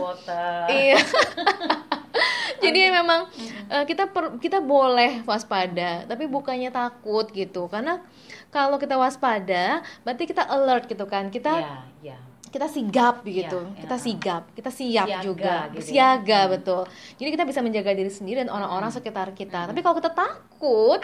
[0.67, 0.99] Iya.
[2.59, 3.31] Jadi memang
[3.71, 7.71] eh, kita per- kita boleh waspada, tapi bukannya takut gitu.
[7.71, 8.03] Karena
[8.51, 11.31] kalau kita waspada, berarti kita alert gitu kan.
[11.31, 12.19] Kita Iya, iya.
[12.49, 13.61] Kita sigap gitu.
[13.61, 14.05] Iya, kita iya.
[14.05, 15.55] sigap, kita siap Siaga juga.
[15.73, 15.89] gitu ya.
[15.89, 16.83] Siaga betul.
[17.21, 19.69] Jadi kita bisa menjaga diri sendiri dan orang-orang sekitar kita.
[19.69, 21.01] Tapi kalau kita takut,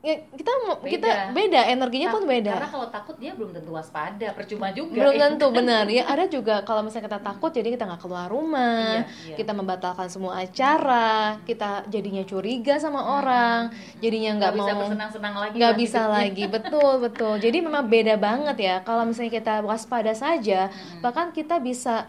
[0.00, 0.88] ya kita mau- Beda.
[0.90, 2.52] kita beda, energinya pun Tak- beda.
[2.54, 4.96] Karena kalau takut dia belum tentu waspada, percuma juga.
[4.96, 5.20] belum ya.
[5.22, 9.04] tentu benar ya ada juga kalau misalnya kita takut jadi kita nggak keluar rumah Iya,
[9.26, 9.36] iya.
[9.36, 15.34] kita membatalkan semua acara kita jadinya curiga sama orang jadinya nggak Nggak bisa mau bersenang-senang
[15.36, 15.54] lagi.
[15.54, 16.16] nggak bisa hidupnya.
[16.16, 21.58] lagi betul betul jadi memang beda banget ya kalau misalnya kita waspada saja bahkan kita
[21.58, 22.08] bisa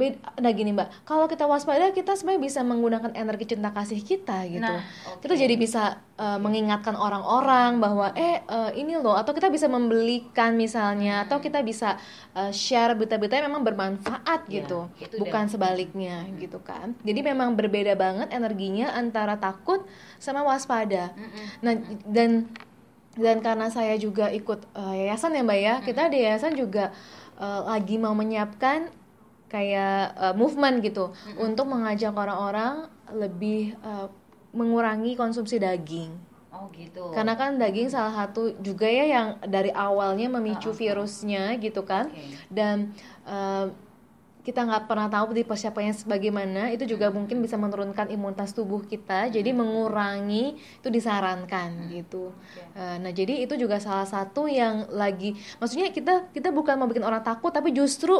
[0.00, 1.04] beda nah gini mbak.
[1.04, 4.64] Kalau kita waspada kita sebenarnya bisa menggunakan energi cinta kasih kita gitu.
[4.64, 4.80] Nah,
[5.12, 5.20] oke.
[5.28, 10.56] kita jadi bisa uh, mengingatkan orang-orang bahwa eh uh, ini loh atau kita bisa membelikan
[10.56, 12.00] misalnya atau kita bisa
[12.32, 14.80] uh, share berita-berita yang memang bermanfaat Iya, gitu.
[14.96, 16.96] itu bukan sebaliknya gitu kan.
[17.04, 19.84] Jadi memang berbeda banget energinya antara takut
[20.16, 21.12] sama waspada.
[21.60, 21.76] Nah
[22.08, 22.48] dan
[23.18, 25.74] dan karena saya juga ikut uh, yayasan ya mbak ya.
[25.82, 26.94] Kita di yayasan juga
[27.42, 28.90] uh, lagi mau menyiapkan
[29.50, 31.10] kayak uh, movement gitu.
[31.36, 34.06] Untuk mengajak orang-orang lebih uh,
[34.54, 36.30] mengurangi konsumsi daging.
[36.50, 37.14] Oh gitu.
[37.14, 42.12] karena kan daging salah satu juga ya yang dari awalnya memicu virusnya gitu kan.
[42.12, 42.36] Oke.
[42.52, 42.92] dan
[43.24, 43.72] uh,
[44.40, 49.28] kita nggak pernah tahu di persiapannya sebagaimana itu juga mungkin bisa menurunkan imunitas tubuh kita
[49.28, 52.32] jadi mengurangi itu disarankan gitu.
[52.72, 57.04] Uh, nah jadi itu juga salah satu yang lagi maksudnya kita kita bukan mau bikin
[57.04, 58.12] orang takut tapi justru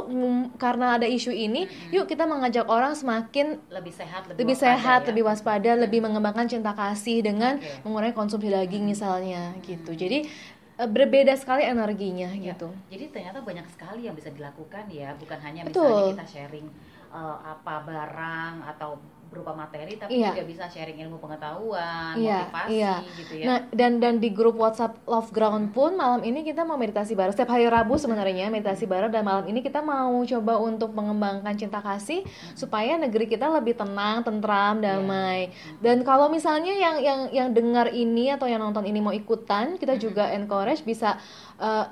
[0.60, 5.00] karena ada isu ini yuk kita mengajak orang semakin lebih sehat, lebih, lebih waspada sehat,
[5.00, 5.08] ya.
[5.08, 7.82] lebih waspada, lebih mengembangkan cinta kasih dengan Oke.
[7.88, 9.96] mengurangi konsumsi daging misalnya gitu.
[9.96, 12.70] Jadi eh, berbeda sekali energinya Ya, gitu.
[12.88, 15.84] Jadi ternyata banyak sekali yang bisa dilakukan ya, bukan hanya Betul.
[15.84, 16.66] misalnya kita sharing
[17.12, 18.96] eh, apa barang atau
[19.30, 20.34] berupa materi, tapi Iya.
[20.34, 22.94] juga bisa sharing ilmu pengetahuan, Iya, motivasi iya.
[23.14, 23.44] gitu ya.
[23.46, 27.30] Nah, dan dan di grup WhatsApp Love Ground pun malam ini kita mau meditasi bareng.
[27.30, 31.78] Setiap hari Rabu sebenarnya meditasi bareng dan malam ini kita mau coba untuk mengembangkan cinta
[31.78, 32.26] kasih
[32.58, 35.54] supaya negeri kita lebih tenang, tentram, damai.
[35.78, 39.94] Dan kalau misalnya yang yang yang dengar ini atau yang nonton ini mau ikutan, kita
[39.94, 41.14] juga encourage bisa
[41.62, 41.86] eh,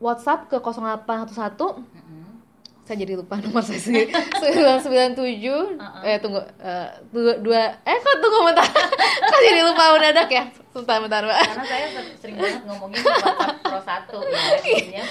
[0.00, 2.27] WhatsApp ke 0811 Mm-mm.
[2.88, 4.08] Saya jadi lupa nomor saya sendiri.
[4.08, 5.20] 997
[6.00, 8.64] eh tunggu eh, dua, dua eh kok tunggu bentar.
[9.28, 10.44] Kok jadi lupa mendadak ya?
[10.72, 11.36] Sebentar bentar mbak.
[11.36, 12.96] Karena saya ser- sering banget ngomongin
[13.60, 15.04] Pro 1 ya,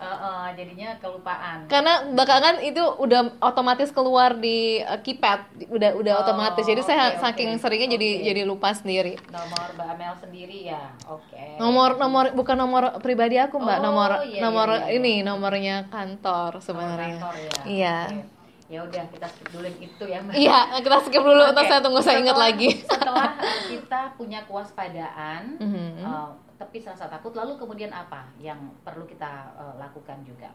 [0.00, 1.58] eh, eh, jadinya kelupaan.
[1.66, 7.04] karena belakangan itu udah otomatis keluar di eh, keypad udah udah Oh, otomatis jadi saya
[7.12, 8.24] oke, saking seringnya jadi Oke.
[8.26, 11.44] jadi lupa sendiri Nomor Mbak Amel sendiri ya, oke.
[11.56, 14.96] nomor nomor bukan nomor pribadi aku mbak Oh, nomor iya, nomor iya, iya.
[14.96, 17.52] ini nomornya kantor Nomor sebenarnya kantor ya.
[17.66, 18.38] iya Oke.
[18.70, 20.32] Ya udah kita skip dulu yang itu ya Mbak.
[20.32, 23.34] iya kita skip dulu untuk saya tunggu saya ingat lagi Setelah
[23.68, 25.90] kita punya kewaspadaan, Mhm.
[26.00, 26.28] eh,
[26.60, 30.52] tapi rasa takut, lalu kemudian apa yang perlu kita eh, lakukan juga?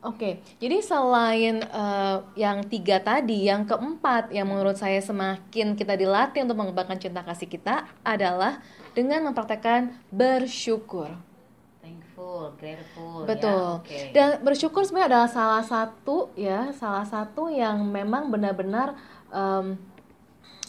[0.00, 6.48] Oke, jadi selain eh, yang tiga tadi, yang keempat yang menurut saya semakin kita dilatih
[6.48, 8.64] untuk mengembangkan cinta kasih kita adalah
[8.96, 11.12] dengan mempraktekkan bersyukur.
[11.84, 13.28] Thankful, grateful.
[13.28, 13.52] Betul.
[13.52, 13.76] Ya?
[13.76, 13.98] Oke.
[14.16, 18.96] Dan bersyukur sebenarnya adalah salah satu ya, salah satu yang memang benar-benar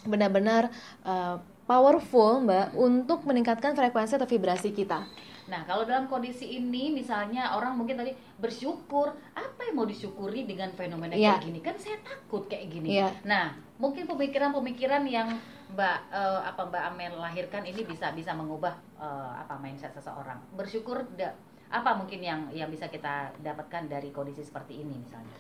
[0.03, 0.73] benar-benar
[1.05, 1.35] eh,
[1.67, 5.03] powerful Mbak untuk meningkatkan frekuensi atau vibrasi kita.
[5.47, 10.67] Nah, kalau dalam kondisi ini, misalnya orang mungkin tadi bersyukur, apa yang mau disyukuri dengan
[10.75, 11.39] fenomena Iya.
[11.39, 11.59] kayak gini?
[11.63, 12.99] Kan saya takut kayak gini.
[12.99, 13.07] Iya.
[13.23, 15.31] Nah, mungkin pemikiran-pemikiran yang
[15.67, 20.39] Mbak eh, apa Mbak Amel lahirkan ini bisa bisa mengubah eh, apa mindset seseorang.
[20.51, 21.35] Bersyukur, da-
[21.67, 25.31] apa mungkin yang yang bisa kita dapatkan dari kondisi seperti ini misalnya?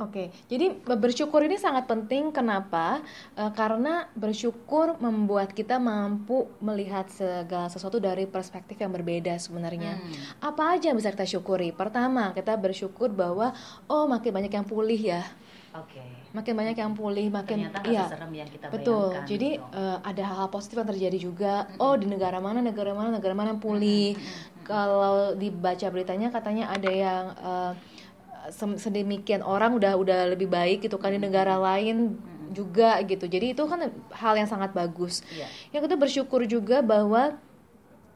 [0.00, 2.32] Oke, jadi bersyukur ini sangat penting.
[2.32, 3.04] Kenapa?
[3.36, 10.00] Eh, karena bersyukur membuat kita mampu melihat segala sesuatu dari perspektif yang berbeda sebenarnya.
[10.00, 10.16] Hmm.
[10.40, 11.68] Apa aja yang bisa kita syukuri?
[11.70, 13.52] Pertama, kita bersyukur bahwa
[13.86, 15.20] oh makin banyak yang pulih ya.
[15.70, 16.02] Oke.
[16.34, 19.30] makin banyak yang pulih makin Ternyata iya seserem yang kita betul bayangkan.
[19.30, 19.78] jadi gitu.
[19.78, 23.54] eh, ada hal-hal positif yang terjadi juga oh di negara mana negara mana negara mana
[23.54, 24.18] yang pulih
[24.66, 27.89] kalau dibaca beritanya katanya ada yang sem-
[28.52, 32.18] sedemikian orang udah udah lebih baik gitu kan di negara lain
[32.50, 33.30] juga gitu.
[33.30, 35.22] Jadi itu kan hal yang sangat bagus.
[35.30, 35.46] Iya.
[35.70, 37.38] yang kita bersyukur juga bahwa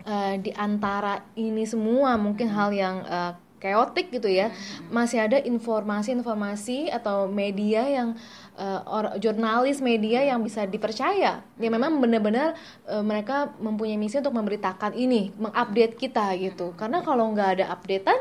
[0.04, 3.32] eh, di antara ini semua mungkin hal yang eh,
[3.64, 4.52] chaotic gitu ya
[4.92, 8.12] masih ada informasi-informasi atau media yang
[8.60, 11.40] eh, or- jurnalis media yang bisa dipercaya.
[11.56, 16.76] Yang memang benar-benar eh, mereka mempunyai misi untuk memberitakan ini mengupdate kita gitu.
[16.76, 18.20] Karena kalau nggak ada updatean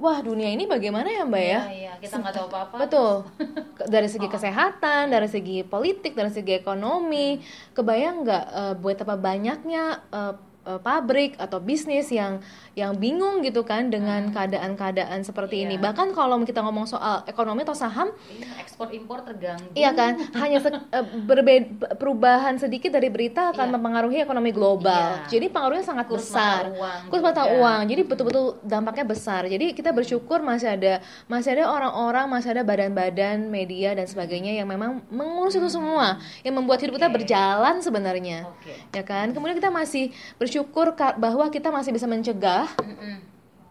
[0.00, 1.92] wah dunia ini bagaimana ya mbak ya Iya, iya.
[2.00, 2.76] Kita nggak tahu apa-apa.
[2.80, 3.12] Betul.
[3.92, 4.12] Dari Oh.
[4.12, 7.36] segi kesehatan, dari segi politik, dari segi ekonomi,
[7.76, 10.32] kebayang nggak eh, buat apa banyaknya eh,
[10.62, 12.38] eh, pabrik atau bisnis yang
[12.72, 15.74] yang bingung gitu kan dengan keadaan-keadaan seperti ini.
[15.74, 15.82] Hmm.
[15.82, 15.86] Iya.
[15.90, 19.72] Bahkan kalau kita ngomong soal ekonomi atau saham, Iya, ekspor impor terganggu.
[19.72, 23.74] iya kan, hanya se- eh, berbeda perubahan sedikit dari berita akan Iya.
[23.74, 25.18] mempengaruhi ekonomi global.
[25.18, 25.28] Iya.
[25.28, 27.54] Jadi pengaruhnya sangat Kurs besar mata uang kurs mata juga.
[27.56, 30.94] uang jadi betul-betul dampaknya besar jadi kita bersyukur masih ada
[31.26, 36.54] masih ada orang-orang masih ada badan-badan media dan sebagainya yang memang mengurus itu semua yang
[36.54, 37.16] membuat hidup kita Oke.
[37.16, 38.74] berjalan sebenarnya Oke.
[38.90, 40.49] ya kan kemudian kita masih bersyukur
[40.92, 43.16] ka- bahwa kita masih bisa mencegah Mm-mm.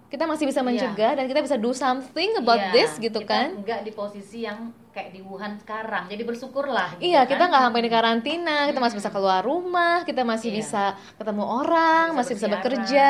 [0.08, 0.66] kita masih bisa Iya.
[0.66, 4.42] mencegah dan kita bisa do something about Iya, this gitu kita kan nggak di posisi
[4.42, 7.30] yang kayak di Wuhan sekarang jadi bersyukurlah gitu Iya, kan.
[7.30, 10.58] kita nggak sampai di karantina, kita masih bisa keluar rumah, kita masih Iya.
[10.58, 10.84] bisa
[11.16, 12.58] ketemu orang, Bisa masih bisa bersiaran.
[12.58, 13.10] bekerja.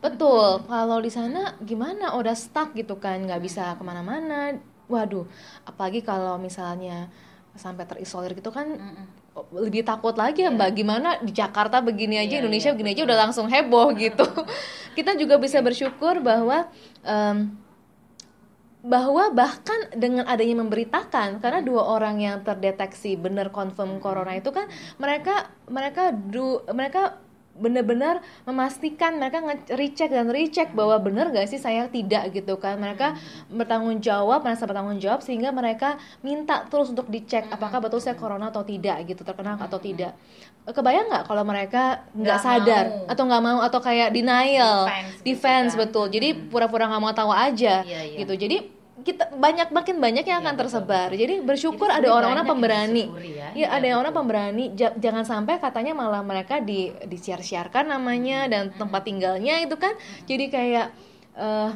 [0.00, 0.48] Betul.
[0.64, 2.16] Kalau di sana gimana?
[2.16, 4.56] Udah stuck gitu kan, nggak bisa ke mana-mana.
[4.86, 5.28] Waduh,
[5.62, 7.12] apalagi kalau misalnya
[7.58, 9.06] sampai terisolir gitu kan Mm-mm.
[9.58, 13.02] lebih takut lagi ya mbak gimana di Jakarta begini aja Iya, Indonesia iya, begini aja
[13.06, 14.26] udah langsung heboh gitu.
[14.96, 16.70] Kita juga bisa bersyukur bahwa
[17.02, 17.54] em,
[18.80, 24.72] bahwa bahkan dengan adanya memberitakan karena dua orang yang terdeteksi benar confirm corona itu kan
[24.96, 27.20] mereka mereka du, mereka
[27.60, 32.80] benar-benar memastikan mereka nge-recheck dan recheck bahwa benar gak sih saya tidak gitu kan.
[32.80, 33.14] Mereka
[33.52, 38.48] bertanggung jawab merasa bertanggung jawab sehingga mereka minta terus untuk dicek apakah betul saya corona
[38.48, 40.16] atau tidak gitu terkena atau tidak.
[40.64, 43.06] Kebayang nggak kalau mereka nggak sadar mau.
[43.12, 44.88] atau nggak mau atau kayak denial?
[44.88, 45.80] Defense gitu defense kan.
[45.84, 46.06] betul.
[46.08, 48.18] Jadi pura-pura nggak mau tahu aja Iya, iya.
[48.24, 48.34] gitu.
[48.34, 53.04] Jadi kita banyak makin banyak yang Iya, akan betul, tersebar jadi bersyukur ada orang-orang pemberani
[53.06, 53.20] ya.
[53.20, 54.22] Iya, Iya, ada yang orang betul.
[54.24, 54.64] pemberani.
[54.76, 59.92] Ja- jangan sampai katanya malah mereka di disiar-siarkan namanya dan tempat tinggalnya itu kan
[60.24, 60.86] jadi kayak
[61.36, 61.70] eh,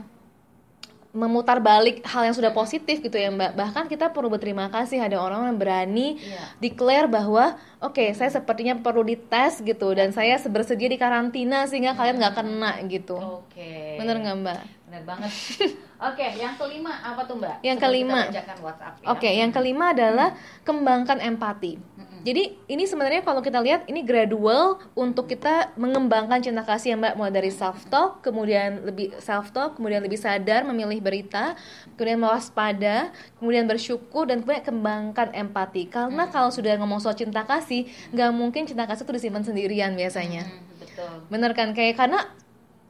[1.14, 3.54] memutar balik hal yang sudah positif gitu ya Mbak.
[3.54, 6.18] Bahkan kita perlu berterima kasih ada orang yang berani
[6.58, 12.18] declare bahwa oke saya sepertinya perlu dites gitu dan saya bersedia di karantina sehingga kalian
[12.18, 13.14] nggak kena gitu.
[13.14, 13.94] Oke.
[13.94, 14.60] Bener nggak Mbak?
[14.94, 15.32] Bener banget.
[16.14, 17.66] Oke, yang kelima apa tuh Mbak?
[17.66, 18.18] Yang Sebelum kelima.
[18.62, 19.06] WhatsApp ya.
[19.10, 20.28] Oke, yang kelima adalah
[20.62, 21.82] kembangkan empati.
[22.24, 27.14] Jadi ini sebenarnya kalau kita lihat ini gradual untuk kita mengembangkan cinta kasih ya Mbak,
[27.18, 31.58] mulai dari self talk, kemudian lebih self talk, kemudian lebih sadar memilih berita,
[31.98, 33.10] kemudian mewaspada,
[33.42, 35.90] kemudian bersyukur dan kemudian kembangkan empati.
[35.90, 40.48] Karena kalau sudah ngomong soal cinta kasih, nggak mungkin cinta kasih itu disimpan sendirian biasanya.
[40.48, 41.12] Hmm, betul.
[41.28, 41.76] Bener kan?
[41.76, 42.24] Kayak karena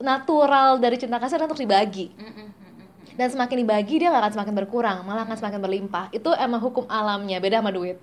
[0.04, 2.48] natural dari cinta adalah untuk dibagi mm, mm.
[3.18, 6.08] Dan semakin dibagi dia gak akan semakin berkurang malah akan semakin berlimpah.
[6.14, 8.00] Itu emang hukum alamnya beda sama duit.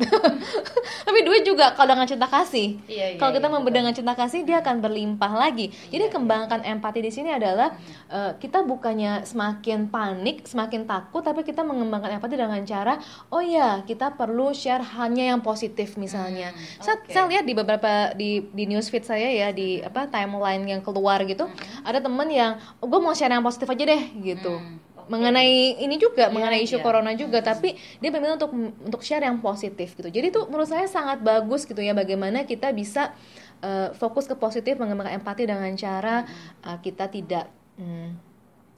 [1.08, 2.78] Tapi duit juga kalau dengan cinta kasih.
[2.86, 5.74] Iya, iya, kalau kita iya, memberi dengan cinta kasih dia akan berlimpah lagi.
[5.89, 7.71] Jadi Iya, kembangkan empati di sini adalah
[8.12, 13.00] eh, kita bukannya semakin panik semakin takut tapi kita mengembangkan empati dengan cara
[13.32, 16.52] oh ya kita perlu share hanya yang positif misalnya.
[16.52, 17.12] Hmm, saya, oke.
[17.12, 21.47] saya lihat di beberapa di di newsfeed saya ya di apa timeline yang keluar gitu
[21.88, 24.60] ada temen yang oh, gue mau share yang positif aja deh gitu.
[24.60, 25.10] Hmm, oke.
[25.10, 26.84] mengenai ini juga Iya, mengenai isu iya.
[26.84, 28.52] corona juga tapi dia memilih untuk
[28.86, 32.70] untuk share yang positif gitu jadi itu menurut saya sangat bagus gitu ya bagaimana kita
[32.72, 33.12] bisa
[33.60, 36.24] uh, fokus ke positif mengembangkan empati dengan cara
[36.62, 38.32] uh, kita tidak hmm,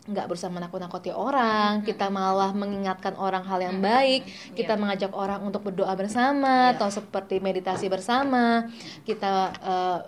[0.04, 4.82] nggak berusaha menakut-nakuti orang, kita malah mengingatkan orang hal yang baik, kita Iya.
[4.84, 6.76] mengajak orang untuk berdoa bersama Iya.
[6.76, 8.68] atau seperti meditasi bersama,
[9.08, 10.00] kita uh,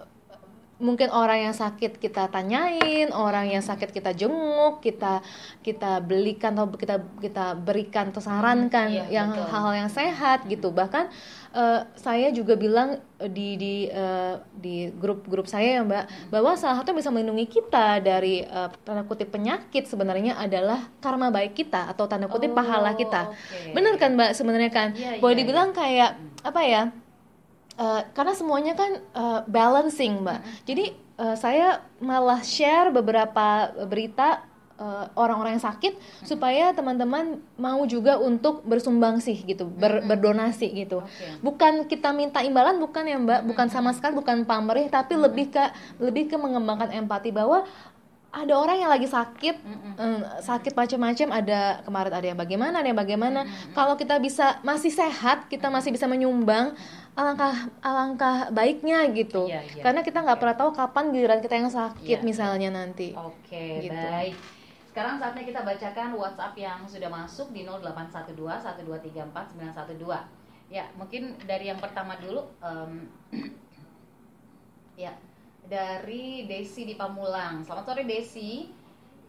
[0.75, 5.23] mungkin orang yang sakit kita tanyain, orang yang sakit kita jenguk, kita
[5.63, 10.75] kita belikan atau kita kita berikan atau sarankan Iya, yang hal-hal yang sehat gitu.
[10.75, 11.07] Bahkan
[11.55, 16.75] eh, saya juga bilang eh, di di eh, di grup-grup saya ya Mbak bahwa salah
[16.83, 21.88] satu yang bisa melindungi kita dari eh, tanda kutip penyakit sebenarnya adalah karma baik kita
[21.88, 23.31] atau tanda kutip Oh, pahala kita.
[23.31, 23.71] oke.
[23.71, 24.91] Bener kan Mbak sebenarnya kan?
[24.91, 26.11] Iya, Boleh iya, dibilang kayak
[26.43, 26.83] apa ya?
[27.75, 30.39] Eh, karena semuanya kan eh, balancing mbak.
[30.63, 34.47] Jadi eh, saya malah share beberapa berita
[35.15, 35.95] orang-orang yang sakit
[36.27, 39.71] supaya teman-teman mau juga untuk bersumbang sih gitu.
[39.71, 40.99] Ber- berdonasi gitu.
[41.39, 43.47] Bukan kita minta imbalan bukan ya mbak.
[43.47, 45.63] Bukan sama sekali bukan pamrih tapi lebih ke
[46.03, 47.63] lebih ke mengembangkan empati bahwa
[48.36, 49.56] ada orang yang lagi sakit
[49.95, 53.39] eh, sakit macam-macam ada kemarin ada yang bagaimana ada yang bagaimana
[53.71, 56.76] kalau kita bisa masih sehat kita masih bisa menyumbang
[57.15, 59.80] alangkah alangkah baiknya gitu Iya, iya.
[59.80, 62.28] karena kita nggak pernah tahu kapan giliran kita yang sakit Iya.
[62.28, 63.95] misalnya nanti Oke, Gitu.
[63.95, 64.36] baik.
[64.91, 68.32] Sekarang saatnya kita bacakan WhatsApp yang sudah masuk di 0812
[68.63, 70.24] 1234 912.
[70.67, 72.48] Ya, mungkin dari yang pertama dulu.
[72.60, 73.12] em,
[74.98, 75.12] ya,
[75.65, 77.65] dari Desi di Pamulang.
[77.65, 78.69] Selamat sore Desi.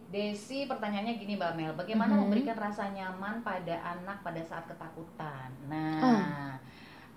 [0.07, 2.19] Desi pertanyaannya gini Mbak Mel, bagaimana Mhm.
[2.23, 5.51] memberikan rasa nyaman pada anak pada saat ketakutan?
[5.67, 6.23] Nah, Oh.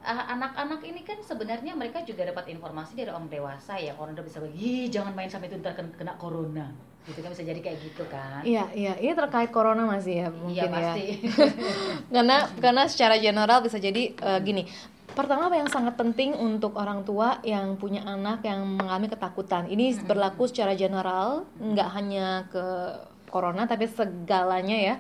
[0.02, 4.26] ah, anak-anak ini kan sebenarnya mereka juga dapat informasi dari orang dewasa ya, orang udah
[4.26, 6.66] bisa bagi, jangan main sampai itu ntar kena, corona,
[7.06, 8.42] gitu kan bisa jadi kayak gitu kan?
[8.42, 10.74] Iya, iya, ini terkait corona masih ya Iya mungkin ya.
[10.74, 11.06] pasti.
[12.16, 14.66] karena karena secara general bisa jadi eh, gini
[15.14, 19.66] pertama yang sangat penting untuk orang tua yang punya anak yang mengalami ketakutan?
[19.66, 22.64] Ini berlaku secara general nggak hanya ke
[23.30, 24.94] corona tapi segalanya ya.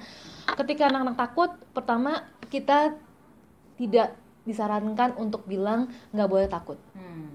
[0.54, 2.94] Ketika anak-anak takut pertama kita
[3.78, 6.78] tidak disarankan untuk bilang nggak boleh takut.
[6.96, 7.28] Hmm.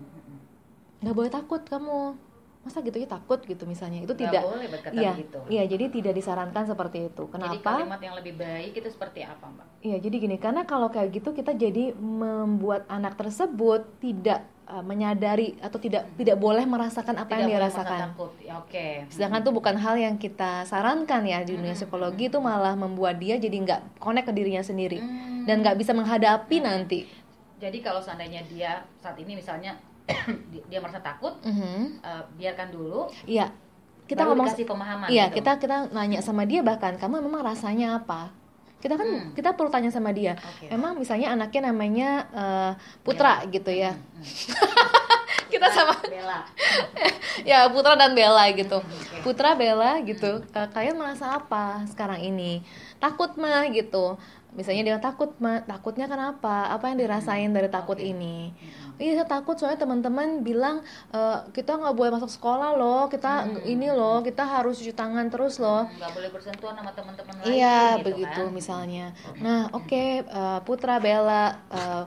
[1.03, 2.17] nggak boleh takut kamu
[2.65, 5.39] masa gitu ya takut gitu misalnya itu Nggak tidak boleh berkata iya begitu.
[5.47, 9.45] iya jadi tidak disarankan seperti itu Jadi kenapa kalimat yang lebih baik itu seperti apa
[9.45, 9.65] Mbak?
[9.79, 15.53] Iya, jadi gini, karena kalau kayak gitu kita jadi membuat anak tersebut tidak uh, menyadari
[15.59, 17.99] atau tidak tidak boleh merasakan apa yang Tidak dia boleh merasa rasakan.
[18.09, 18.31] takut.
[18.39, 18.87] Ya, Oke.
[19.07, 23.37] Sedangkan itu bukan hal yang kita sarankan ya di dunia psikologi itu malah membuat dia
[23.37, 25.45] jadi nggak connect ke dirinya sendiri Hmm.
[25.45, 27.05] dan nggak bisa menghadapi nanti.
[27.65, 29.73] Jadi kalau seandainya dia saat ini misalnya
[30.53, 31.97] di- dia merasa takut, Mhm.
[31.97, 33.09] eh, biarkan dulu.
[33.25, 33.49] Iya,
[34.05, 35.07] kita baru ngomong dikasih pemahaman.
[35.09, 35.41] Iya, gitu.
[35.41, 38.29] kita kita nanya sama dia bahkan kamu memang rasanya apa?
[38.77, 39.33] Kita kan Hmm.
[39.33, 40.37] kita perlu tanya sama dia.
[40.37, 40.69] Oke.
[40.69, 43.97] Emang misalnya anaknya namanya eh, Putra gitu ya.
[43.97, 44.21] Hmm.
[45.49, 46.45] kita sama Bella.
[47.49, 48.77] ya Putra dan Bella gitu.
[48.77, 49.17] Oke.
[49.23, 50.37] Putra Bella gitu.
[50.45, 52.61] "Eh, Kalian merasa apa sekarang ini?
[52.97, 54.21] Takut mah gitu.
[54.55, 56.71] Misalnya dia takut mah, takutnya kenapa?
[56.71, 58.07] Apa yang dirasain dari takut Oke.
[58.07, 58.55] ini?
[58.95, 60.79] Iya saya takut soalnya teman-teman bilang
[61.11, 65.59] "Eh, kita nggak boleh masuk sekolah loh, kita ini loh, kita harus cuci tangan terus
[65.59, 65.83] loh.
[65.83, 67.51] nggak boleh bersentuhan sama teman-teman lain.
[67.59, 68.55] Iya gitu begitu kan.
[68.55, 69.05] misalnya.
[69.43, 72.03] Nah oke eh, Putra Bella eh,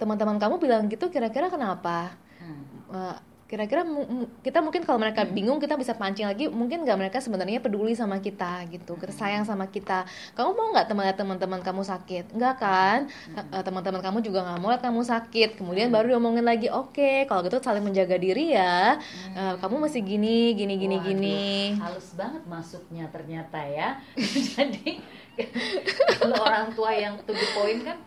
[0.00, 2.16] teman-teman kamu bilang gitu kira-kira kenapa?
[2.40, 2.64] Hmm.
[2.96, 3.16] Eh,
[3.50, 7.58] kira-kira mu- kita mungkin kalau mereka bingung kita bisa pancing lagi mungkin nggak mereka sebenarnya
[7.58, 8.94] peduli sama kita gitu.
[8.94, 10.06] Kita sayang sama kita.
[10.38, 12.30] Kamu mau nggak teman teman-teman kamu sakit?
[12.30, 12.98] Nggak kan?
[13.34, 15.58] Eh, teman-teman kamu juga nggak mau lihat kamu sakit.
[15.58, 19.02] Kemudian baru diomongin lagi oke kalau gitu saling menjaga diri ya.
[19.34, 21.42] Eh, kamu masih gini gini gini Waduh, gini.
[21.82, 23.98] halus banget masuknya ternyata ya.
[24.54, 25.02] Jadi
[26.20, 27.98] kalau orang tua yang to the point kan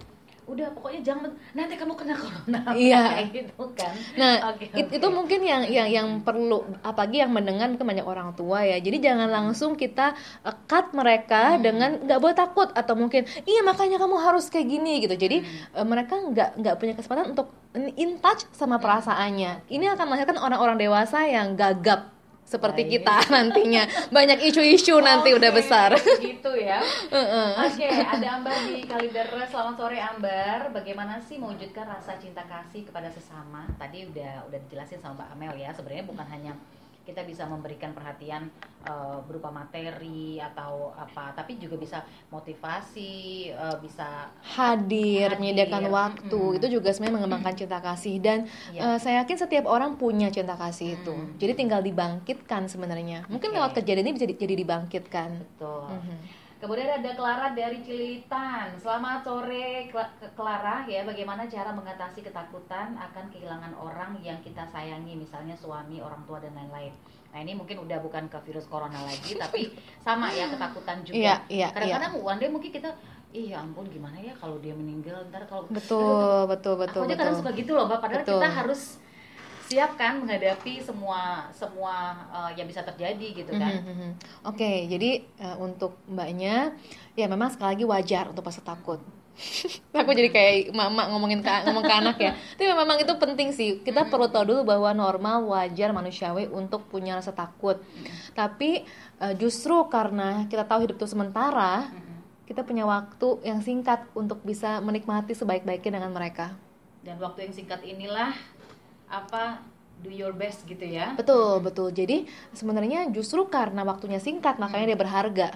[0.43, 3.03] udah pokoknya jangan nanti kamu kena corona Iya.
[3.35, 7.83] gitu kan Nah, Oke, it- itu mungkin yang yang yang perlu apalagi yang mendengar mungkin
[7.85, 8.77] banyak orang tua ya.
[8.77, 11.61] Jadi jangan langsung kita uh, cut mereka Hmm.
[11.61, 15.15] dengan nggak boleh takut atau mungkin iya makanya kamu harus kayak gini gitu.
[15.15, 15.81] Jadi Hmm.
[15.81, 17.49] uh, mereka nggak nggak punya kesempatan untuk
[17.95, 18.83] in touch sama Hmm.
[18.83, 19.65] perasaannya.
[19.67, 22.12] Ini akan melahirkan orang-orang dewasa yang gagap
[22.53, 22.91] seperti Baik.
[23.01, 23.83] kita nantinya.
[24.13, 25.97] Banyak isu-isu nanti udah besar.
[26.21, 26.77] gitu ya
[27.09, 27.49] Heeh.
[27.65, 29.49] Oke, ada Ambar di Kalideres.
[29.49, 30.69] Selamat sore Ambar.
[30.69, 33.65] Bagaimana sih mewujudkan rasa cinta kasih kepada sesama?
[33.81, 35.69] Tadi udah udah dijelasin sama Mbak Amel ya.
[35.73, 36.53] Sebenarnya bukan hanya
[37.03, 38.47] kita bisa memberikan perhatian
[38.81, 43.13] eh, berupa materi atau apa, tapi juga bisa motivasi,
[43.49, 46.57] eh, bisa hadir, Hadir, menyediakan waktu mm-mm.
[46.57, 48.39] itu juga sebenarnya mengembangkan cinta kasih dan
[48.69, 48.81] Iya.
[48.85, 51.35] eh, saya yakin setiap orang punya cinta kasih itu Mm.
[51.37, 53.55] jadi tinggal dibangkitkan sebenarnya mungkin Oke.
[53.55, 55.87] lewat kejadian ini bisa di- jadi dibangkitkan betul.
[55.89, 56.17] Mhm.
[56.63, 58.79] Kemudian ada Clara dari Cililitan.
[58.79, 59.91] Selamat sore
[60.31, 61.03] Clara ya.
[61.03, 66.55] Bagaimana cara mengatasi ketakutan akan kehilangan orang yang kita sayangi, misalnya suami, orang tua dan
[66.55, 66.95] lain-lain.
[67.35, 71.19] Nah ini mungkin udah bukan ke virus corona lagi, tapi sama ya ketakutan juga.
[71.19, 72.95] Iya, iya, Kadang-kadang one day mungkin kita,
[73.35, 77.19] ih ya ampun gimana ya kalau dia meninggal ntar kalau betul betul betul Aku aja
[77.19, 77.99] kadang betul suka gitu loh, Mbak.
[77.99, 78.39] Padahal Betul.
[78.39, 78.81] kita harus
[79.63, 81.95] siap kan menghadapi semua semua
[82.29, 83.79] eh, yang bisa terjadi gitu kan.
[83.79, 84.09] Mhm, mhm.
[84.45, 86.75] Oke, jadi eh, untuk mbaknya,
[87.13, 88.99] ya memang sekali lagi wajar untuk rasa takut.
[89.97, 92.37] Aku jadi kayak mama ngomongin ke, ngomong ke anak ya.
[92.53, 93.81] Tapi memang itu penting sih.
[93.81, 97.81] Kita perlu tahu dulu bahwa normal, wajar, manusiawi untuk punya rasa takut.
[98.37, 98.85] Tapi
[99.17, 102.13] eh, justru karena kita tahu hidup itu sementara, Mhm.
[102.45, 106.53] kita punya waktu yang singkat untuk bisa menikmati sebaik-baiknya dengan mereka.
[107.01, 108.31] Dan waktu yang singkat inilah
[109.07, 109.61] apa
[110.03, 111.15] do your best gitu ya.
[111.15, 111.89] Betul, betul.
[111.91, 115.49] Jadi sebenarnya justru karena waktunya singkat makanya dia berharga.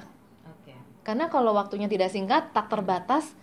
[0.48, 0.72] Oke.
[1.04, 3.36] Karena kalau waktunya tidak singkat, tak terbatas,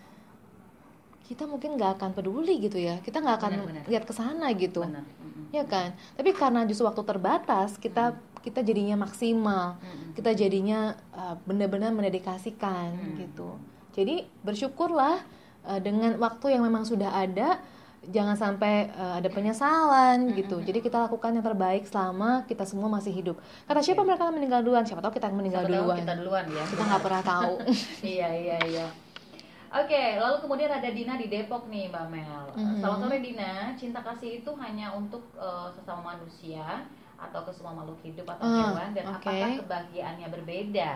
[1.24, 3.00] kita mungkin nggak akan peduli gitu ya.
[3.00, 3.84] Kita nggak akan Benar, benar.
[3.88, 4.84] lihat ke sana gitu.
[4.84, 5.04] Benar.
[5.52, 5.92] Ya kan?
[6.16, 9.80] Tapi karena justru waktu terbatas, kita kita jadinya maksimal.
[9.80, 10.12] Mm-mm.
[10.12, 13.16] Kita jadinya uh, benar-benar mendedikasikan Hmm.
[13.16, 13.56] gitu.
[13.96, 15.24] Jadi bersyukurlah
[15.64, 17.56] uh, dengan waktu yang memang sudah ada
[18.08, 20.56] jangan sampai uh, ada penyesalan Hmm, gitu.
[20.58, 23.36] Jadi kita lakukan yang terbaik selama kita semua masih hidup.
[23.64, 24.82] Kata siapa mereka akan meninggal duluan?
[24.82, 25.98] Siapa tahu kita yang meninggal Siapa tahu duluan.
[26.00, 26.64] Kita duluan ya.
[26.64, 27.54] Kita nggak pernah tahu.
[28.14, 28.86] iya iya iya.
[29.74, 32.44] Oke, lalu kemudian ada Dina di Depok nih, Mbak Mel.
[32.54, 32.78] Mhm.
[32.78, 33.52] Selamat sore Dina.
[33.74, 38.70] Cinta kasih itu hanya untuk eh, sesama manusia atau ke semua makhluk hidup atau Ah,
[38.70, 39.22] hewan dan oke.
[39.22, 40.92] apakah kebahagiaannya berbeda?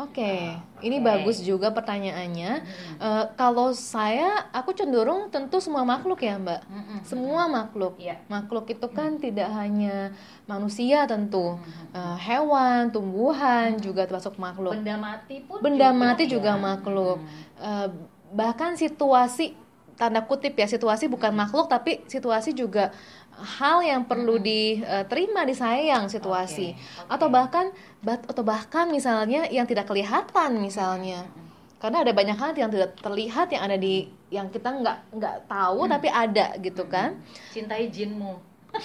[0.00, 1.04] Oke, Ah, ini oke.
[1.04, 2.52] bagus juga pertanyaannya.
[2.56, 2.96] Mhm.
[2.96, 6.60] Eh, kalau saya, aku cenderung tentu semua makhluk ya, Mbak.
[6.64, 6.96] Mhm.
[7.04, 8.00] Semua makhluk.
[8.00, 8.16] Iya.
[8.24, 10.16] Makhluk itu kan tidak hanya
[10.48, 11.92] manusia tentu, Mhm.
[11.92, 14.72] Eh, hewan, tumbuhan juga termasuk makhluk.
[14.72, 16.30] Benda mati pun Benda juga mati ya.
[16.32, 17.18] juga makhluk.
[17.20, 17.28] Mhm.
[17.60, 17.88] Eh,
[18.32, 19.52] bahkan situasi
[20.00, 22.88] tanda kutip ya situasi bukan makhluk tapi situasi juga
[23.40, 26.70] hal yang perlu diterima disayang situasi.
[26.70, 27.10] Oke, oke.
[27.10, 27.64] atau bahkan
[27.98, 31.24] bat- atau bahkan misalnya yang tidak kelihatan misalnya.
[31.76, 35.86] Karena ada banyak hal yang tidak terlihat yang ada di yang kita nggak nggak tahu
[35.86, 37.16] tapi ada gitu kan?
[37.50, 38.34] Cintai jinmu.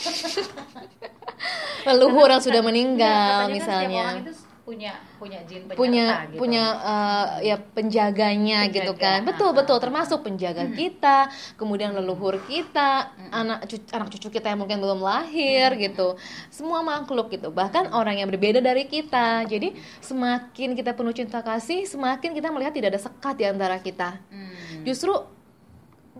[1.85, 4.01] leluhur yang sudah Iya, meninggal kan setiap misalnya.
[4.01, 4.31] orang itu
[4.65, 6.39] punya punya jin penyerta punya gitu.
[6.41, 12.41] punya eh, ya penjaganya Penjaga, gitu kan betul ah, betul termasuk penjaga kita kemudian leluhur
[12.49, 16.15] kita anak cucu, anak cucu kita yang mungkin belum lahir gitu.
[16.49, 19.45] Semua makhluk gitu bahkan orang yang berbeda dari kita.
[19.45, 24.17] Jadi semakin kita penuh cinta kasih semakin kita melihat tidak ada sekat di antara kita.
[24.31, 24.85] Hmm.
[24.85, 25.11] justru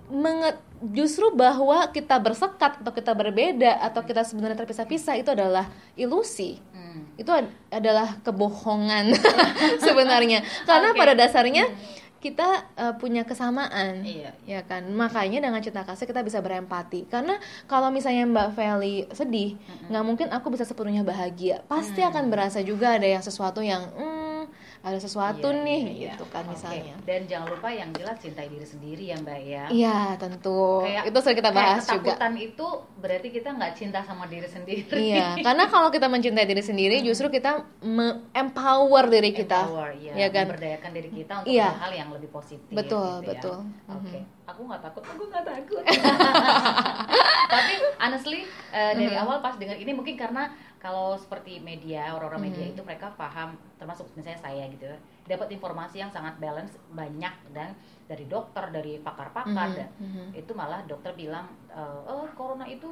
[0.08, 0.56] menget
[0.92, 7.12] justru bahwa kita bersekat atau kita berbeda atau kita sebenarnya terpisah-pisah itu adalah ilusi Hmm.
[7.18, 9.12] itu ad- adalah kebohongan
[9.86, 10.98] sebenarnya karena Oke.
[10.98, 11.68] pada dasarnya
[12.20, 14.32] kita uh, punya kesamaan Iya.
[14.44, 17.36] ya kan makanya dengan cinta kasih kita bisa berempati karena
[17.66, 22.10] kalau misalnya Mbak Feli sedih nggak mungkin aku bisa sepenuhnya bahagia pasti Mm.
[22.10, 24.25] akan berasa juga ada yang sesuatu yang hmm,
[24.86, 26.12] ada sesuatu Iya, nih iya, iya.
[26.14, 26.54] gitu kan Oke.
[26.54, 29.64] misalnya Dan jangan lupa yang jelas cintai diri sendiri ya Mbak ya.
[29.68, 34.00] iya tentu Kayak- itu sering kita kayak bahas juga ketakutan itu berarti kita nggak cinta
[34.02, 34.94] sama diri sendiri.
[35.10, 37.66] Iya, karena kalau kita mencintai diri sendiri, justru kita
[38.32, 40.46] empower diri kita, Empower, ya, ya kan?
[40.48, 41.68] memberdayakan diri kita untuk Iya.
[41.72, 42.70] hal-hal yang lebih positif.
[42.70, 43.30] Betul, gitu ya.
[43.32, 43.58] betul.
[43.88, 44.24] Oke, Mhm.
[44.46, 45.84] aku nggak takut, aku nggak takut.
[47.48, 49.22] Tapi honestly eh, dari Mhm.
[49.22, 50.50] awal pas dengar ini mungkin karena
[50.86, 52.78] kalau seperti media orang-orang media Mhm.
[52.78, 54.86] itu mereka paham, termasuk misalnya saya gitu,
[55.26, 57.74] dapat informasi yang sangat balance banyak dan
[58.06, 60.38] dari dokter, dari pakar-pakar dan mhm.
[60.38, 62.86] itu malah dokter bilang eh, oh corona itu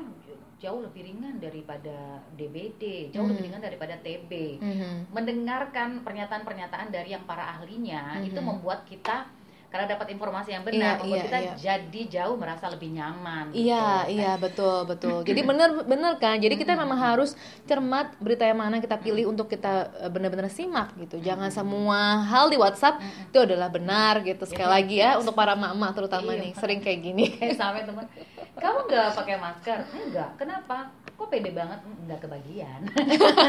[0.58, 3.38] jauh lebih ringan daripada DBD jauh Hmm.
[3.38, 5.14] lebih ringan daripada TB Mhm.
[5.14, 8.26] mendengarkan pernyataan-pernyataan dari yang para ahlinya Mhm.
[8.34, 9.30] itu membuat kita
[9.74, 11.54] karena dapat informasi yang Iya, benar membuat iya, kita iya.
[11.58, 14.14] jadi jauh merasa lebih nyaman Iya, gitu.
[14.14, 15.18] iya betul betul.
[15.26, 16.38] Jadi bener bener kan.
[16.38, 17.34] Jadi kita memang harus
[17.66, 21.18] cermat berita yang mana kita pilih untuk kita eh, benar-benar simak gitu.
[21.18, 24.46] Jangan semua hal di WhatsApp itu adalah benar gitu.
[24.46, 24.76] Sekali Iya.
[24.78, 26.42] lagi ya untuk para emak-emak terutama Iya.
[26.46, 27.26] nih sering kayak gini.
[27.34, 28.06] kayak sampai teman
[28.54, 32.82] kamu nggak pakai masker enggak kenapa kok pede banget "Hmm, nggak kebagian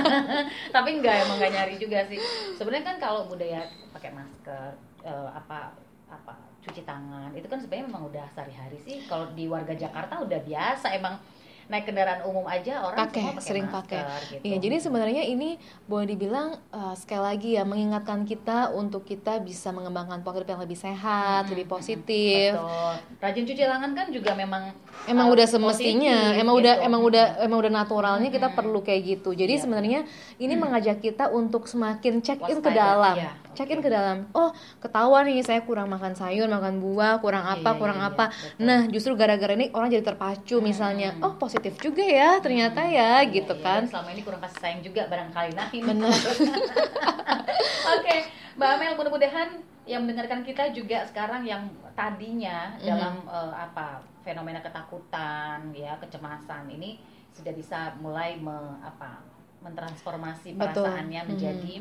[0.74, 2.16] tapi enggak emang nggak nyari juga sih
[2.56, 3.62] sebenarnya kan kalau budaya
[3.92, 4.72] pakai masker
[5.04, 5.76] eh, apa
[6.16, 10.40] apa cuci tangan itu kan sebenarnya memang udah sehari-hari sih kalau di warga Jakarta udah
[10.40, 11.20] biasa emang
[11.64, 14.04] naik kendaraan umum aja orang Pakai, sering pakai.
[14.28, 14.44] gitu.
[14.44, 15.56] Iya, jadi sebenarnya ini
[15.86, 20.60] boleh dibilang eh, sekali lagi ya mengingatkan kita untuk kita bisa mengembangkan pola hidup yang
[20.60, 22.52] lebih sehat, Hmm, lebih hmm, positif.
[22.52, 22.92] Betul.
[23.16, 26.84] Rajin cuci tangan kan juga memang Emang uh, udah semestinya, positif, emang udah gitu.
[26.84, 28.56] emang udah emang udah naturalnya kita Hmm.
[28.60, 29.30] perlu kayak gitu.
[29.32, 29.62] Jadi Iya.
[29.64, 30.00] sebenarnya
[30.36, 33.16] ini mengajak kita untuk semakin check in ke dalam.
[33.16, 33.32] iya.
[33.54, 34.26] Check in ke dalam.
[34.30, 38.08] Oh, ketahuan nih saya kurang makan sayur, makan buah, kurang Iya, apa, iya, kurang iya,
[38.08, 38.24] apa.
[38.28, 38.60] betul.
[38.60, 41.14] Nah, justru gara-gara ini orang jadi terpacu misalnya.
[41.14, 41.22] Hmm.
[41.22, 43.64] Oh, positif juga ya ternyata ya Iya, gitu iya.
[43.64, 43.82] kan.
[43.86, 45.68] Selama ini kurang kasih sayang juga barangkali nah.
[45.70, 46.10] Benar.
[47.94, 48.16] Oke,
[48.54, 49.48] Mbak Amel mudah-mudahan
[49.84, 52.84] yang mendengarkan kita juga sekarang yang tadinya Mhm.
[52.84, 53.86] dalam eh, apa
[54.20, 56.96] fenomena ketakutan ya kecemasan ini
[57.30, 59.20] sudah bisa mulai me- apa
[59.60, 60.84] mentransformasi Betul.
[60.84, 61.74] perasaannya menjadi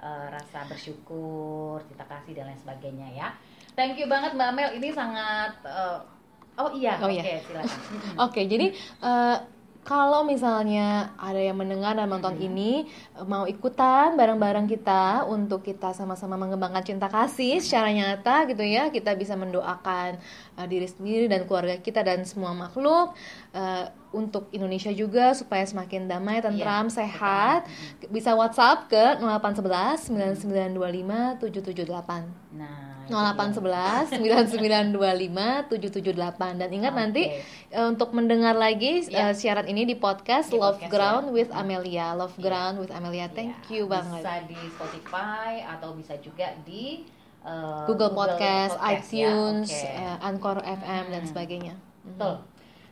[0.00, 3.28] eh, rasa bersyukur, cinta kasih dan lain sebagainya ya.
[3.76, 5.98] Thank you banget Mbak Amel ini sangat eh,
[6.56, 7.40] oh iya Oh oke iya.
[7.44, 7.80] silakan.
[8.26, 8.66] Oke, jadi
[9.02, 9.36] eh,
[9.86, 15.94] kalau misalnya ada yang mendengar dan menonton ini eh, mau ikutan bareng-bareng kita untuk kita
[15.94, 20.18] sama-sama mengembangkan cinta kasih secara nyata gitu ya kita bisa mendoakan
[20.58, 23.14] uh, diri sendiri dan keluarga kita dan semua makhluk
[23.54, 27.68] uh, untuk Indonesia juga supaya semakin damai, tentram, Iya, sehat.
[28.08, 32.56] Bisa WhatsApp ke 0811 9925 778.
[32.56, 32.95] Nah.
[33.06, 36.12] 0811 9925 778
[36.56, 36.98] dan ingat Oke.
[36.98, 37.22] nanti
[37.68, 39.30] eh, untuk mendengar lagi Ya.
[39.30, 41.32] eh, siaran ini di podcast Di Love podcast, Ground ya.
[41.32, 42.42] with Amelia Love Iya.
[42.42, 47.06] Ground with Amelia thank Ya, you banget Bisa di Spotify atau bisa juga di
[47.40, 49.22] uh, Google, Podcast, Podcast, ya.
[49.22, 49.86] iTunes Oke.
[49.92, 51.28] eh, Anchor FM dan Hmm.
[51.28, 52.10] sebagainya Mhm.
[52.12, 52.36] Betul.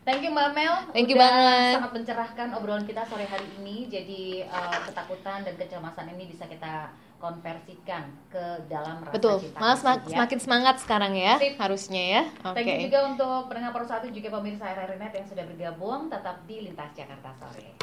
[0.04, 0.74] Thank you Mbak Mel.
[0.90, 1.74] Thank you Udah banget.
[1.80, 3.88] Sangat mencerahkan obrolan kita sore hari ini.
[3.88, 6.92] Jadi uh, ketakutan dan kecemasan ini bisa kita
[7.24, 10.10] konversikan ke dalam rasa betul cinta malah semak- ya.
[10.12, 11.56] semakin semangat sekarang ya Sip.
[11.56, 15.44] harusnya ya oke Thank you juga untuk pendengar Pro 1 juga pemirsa RRNet yang sudah
[15.48, 17.80] bergabung tetap di Lintas Jakarta Sore.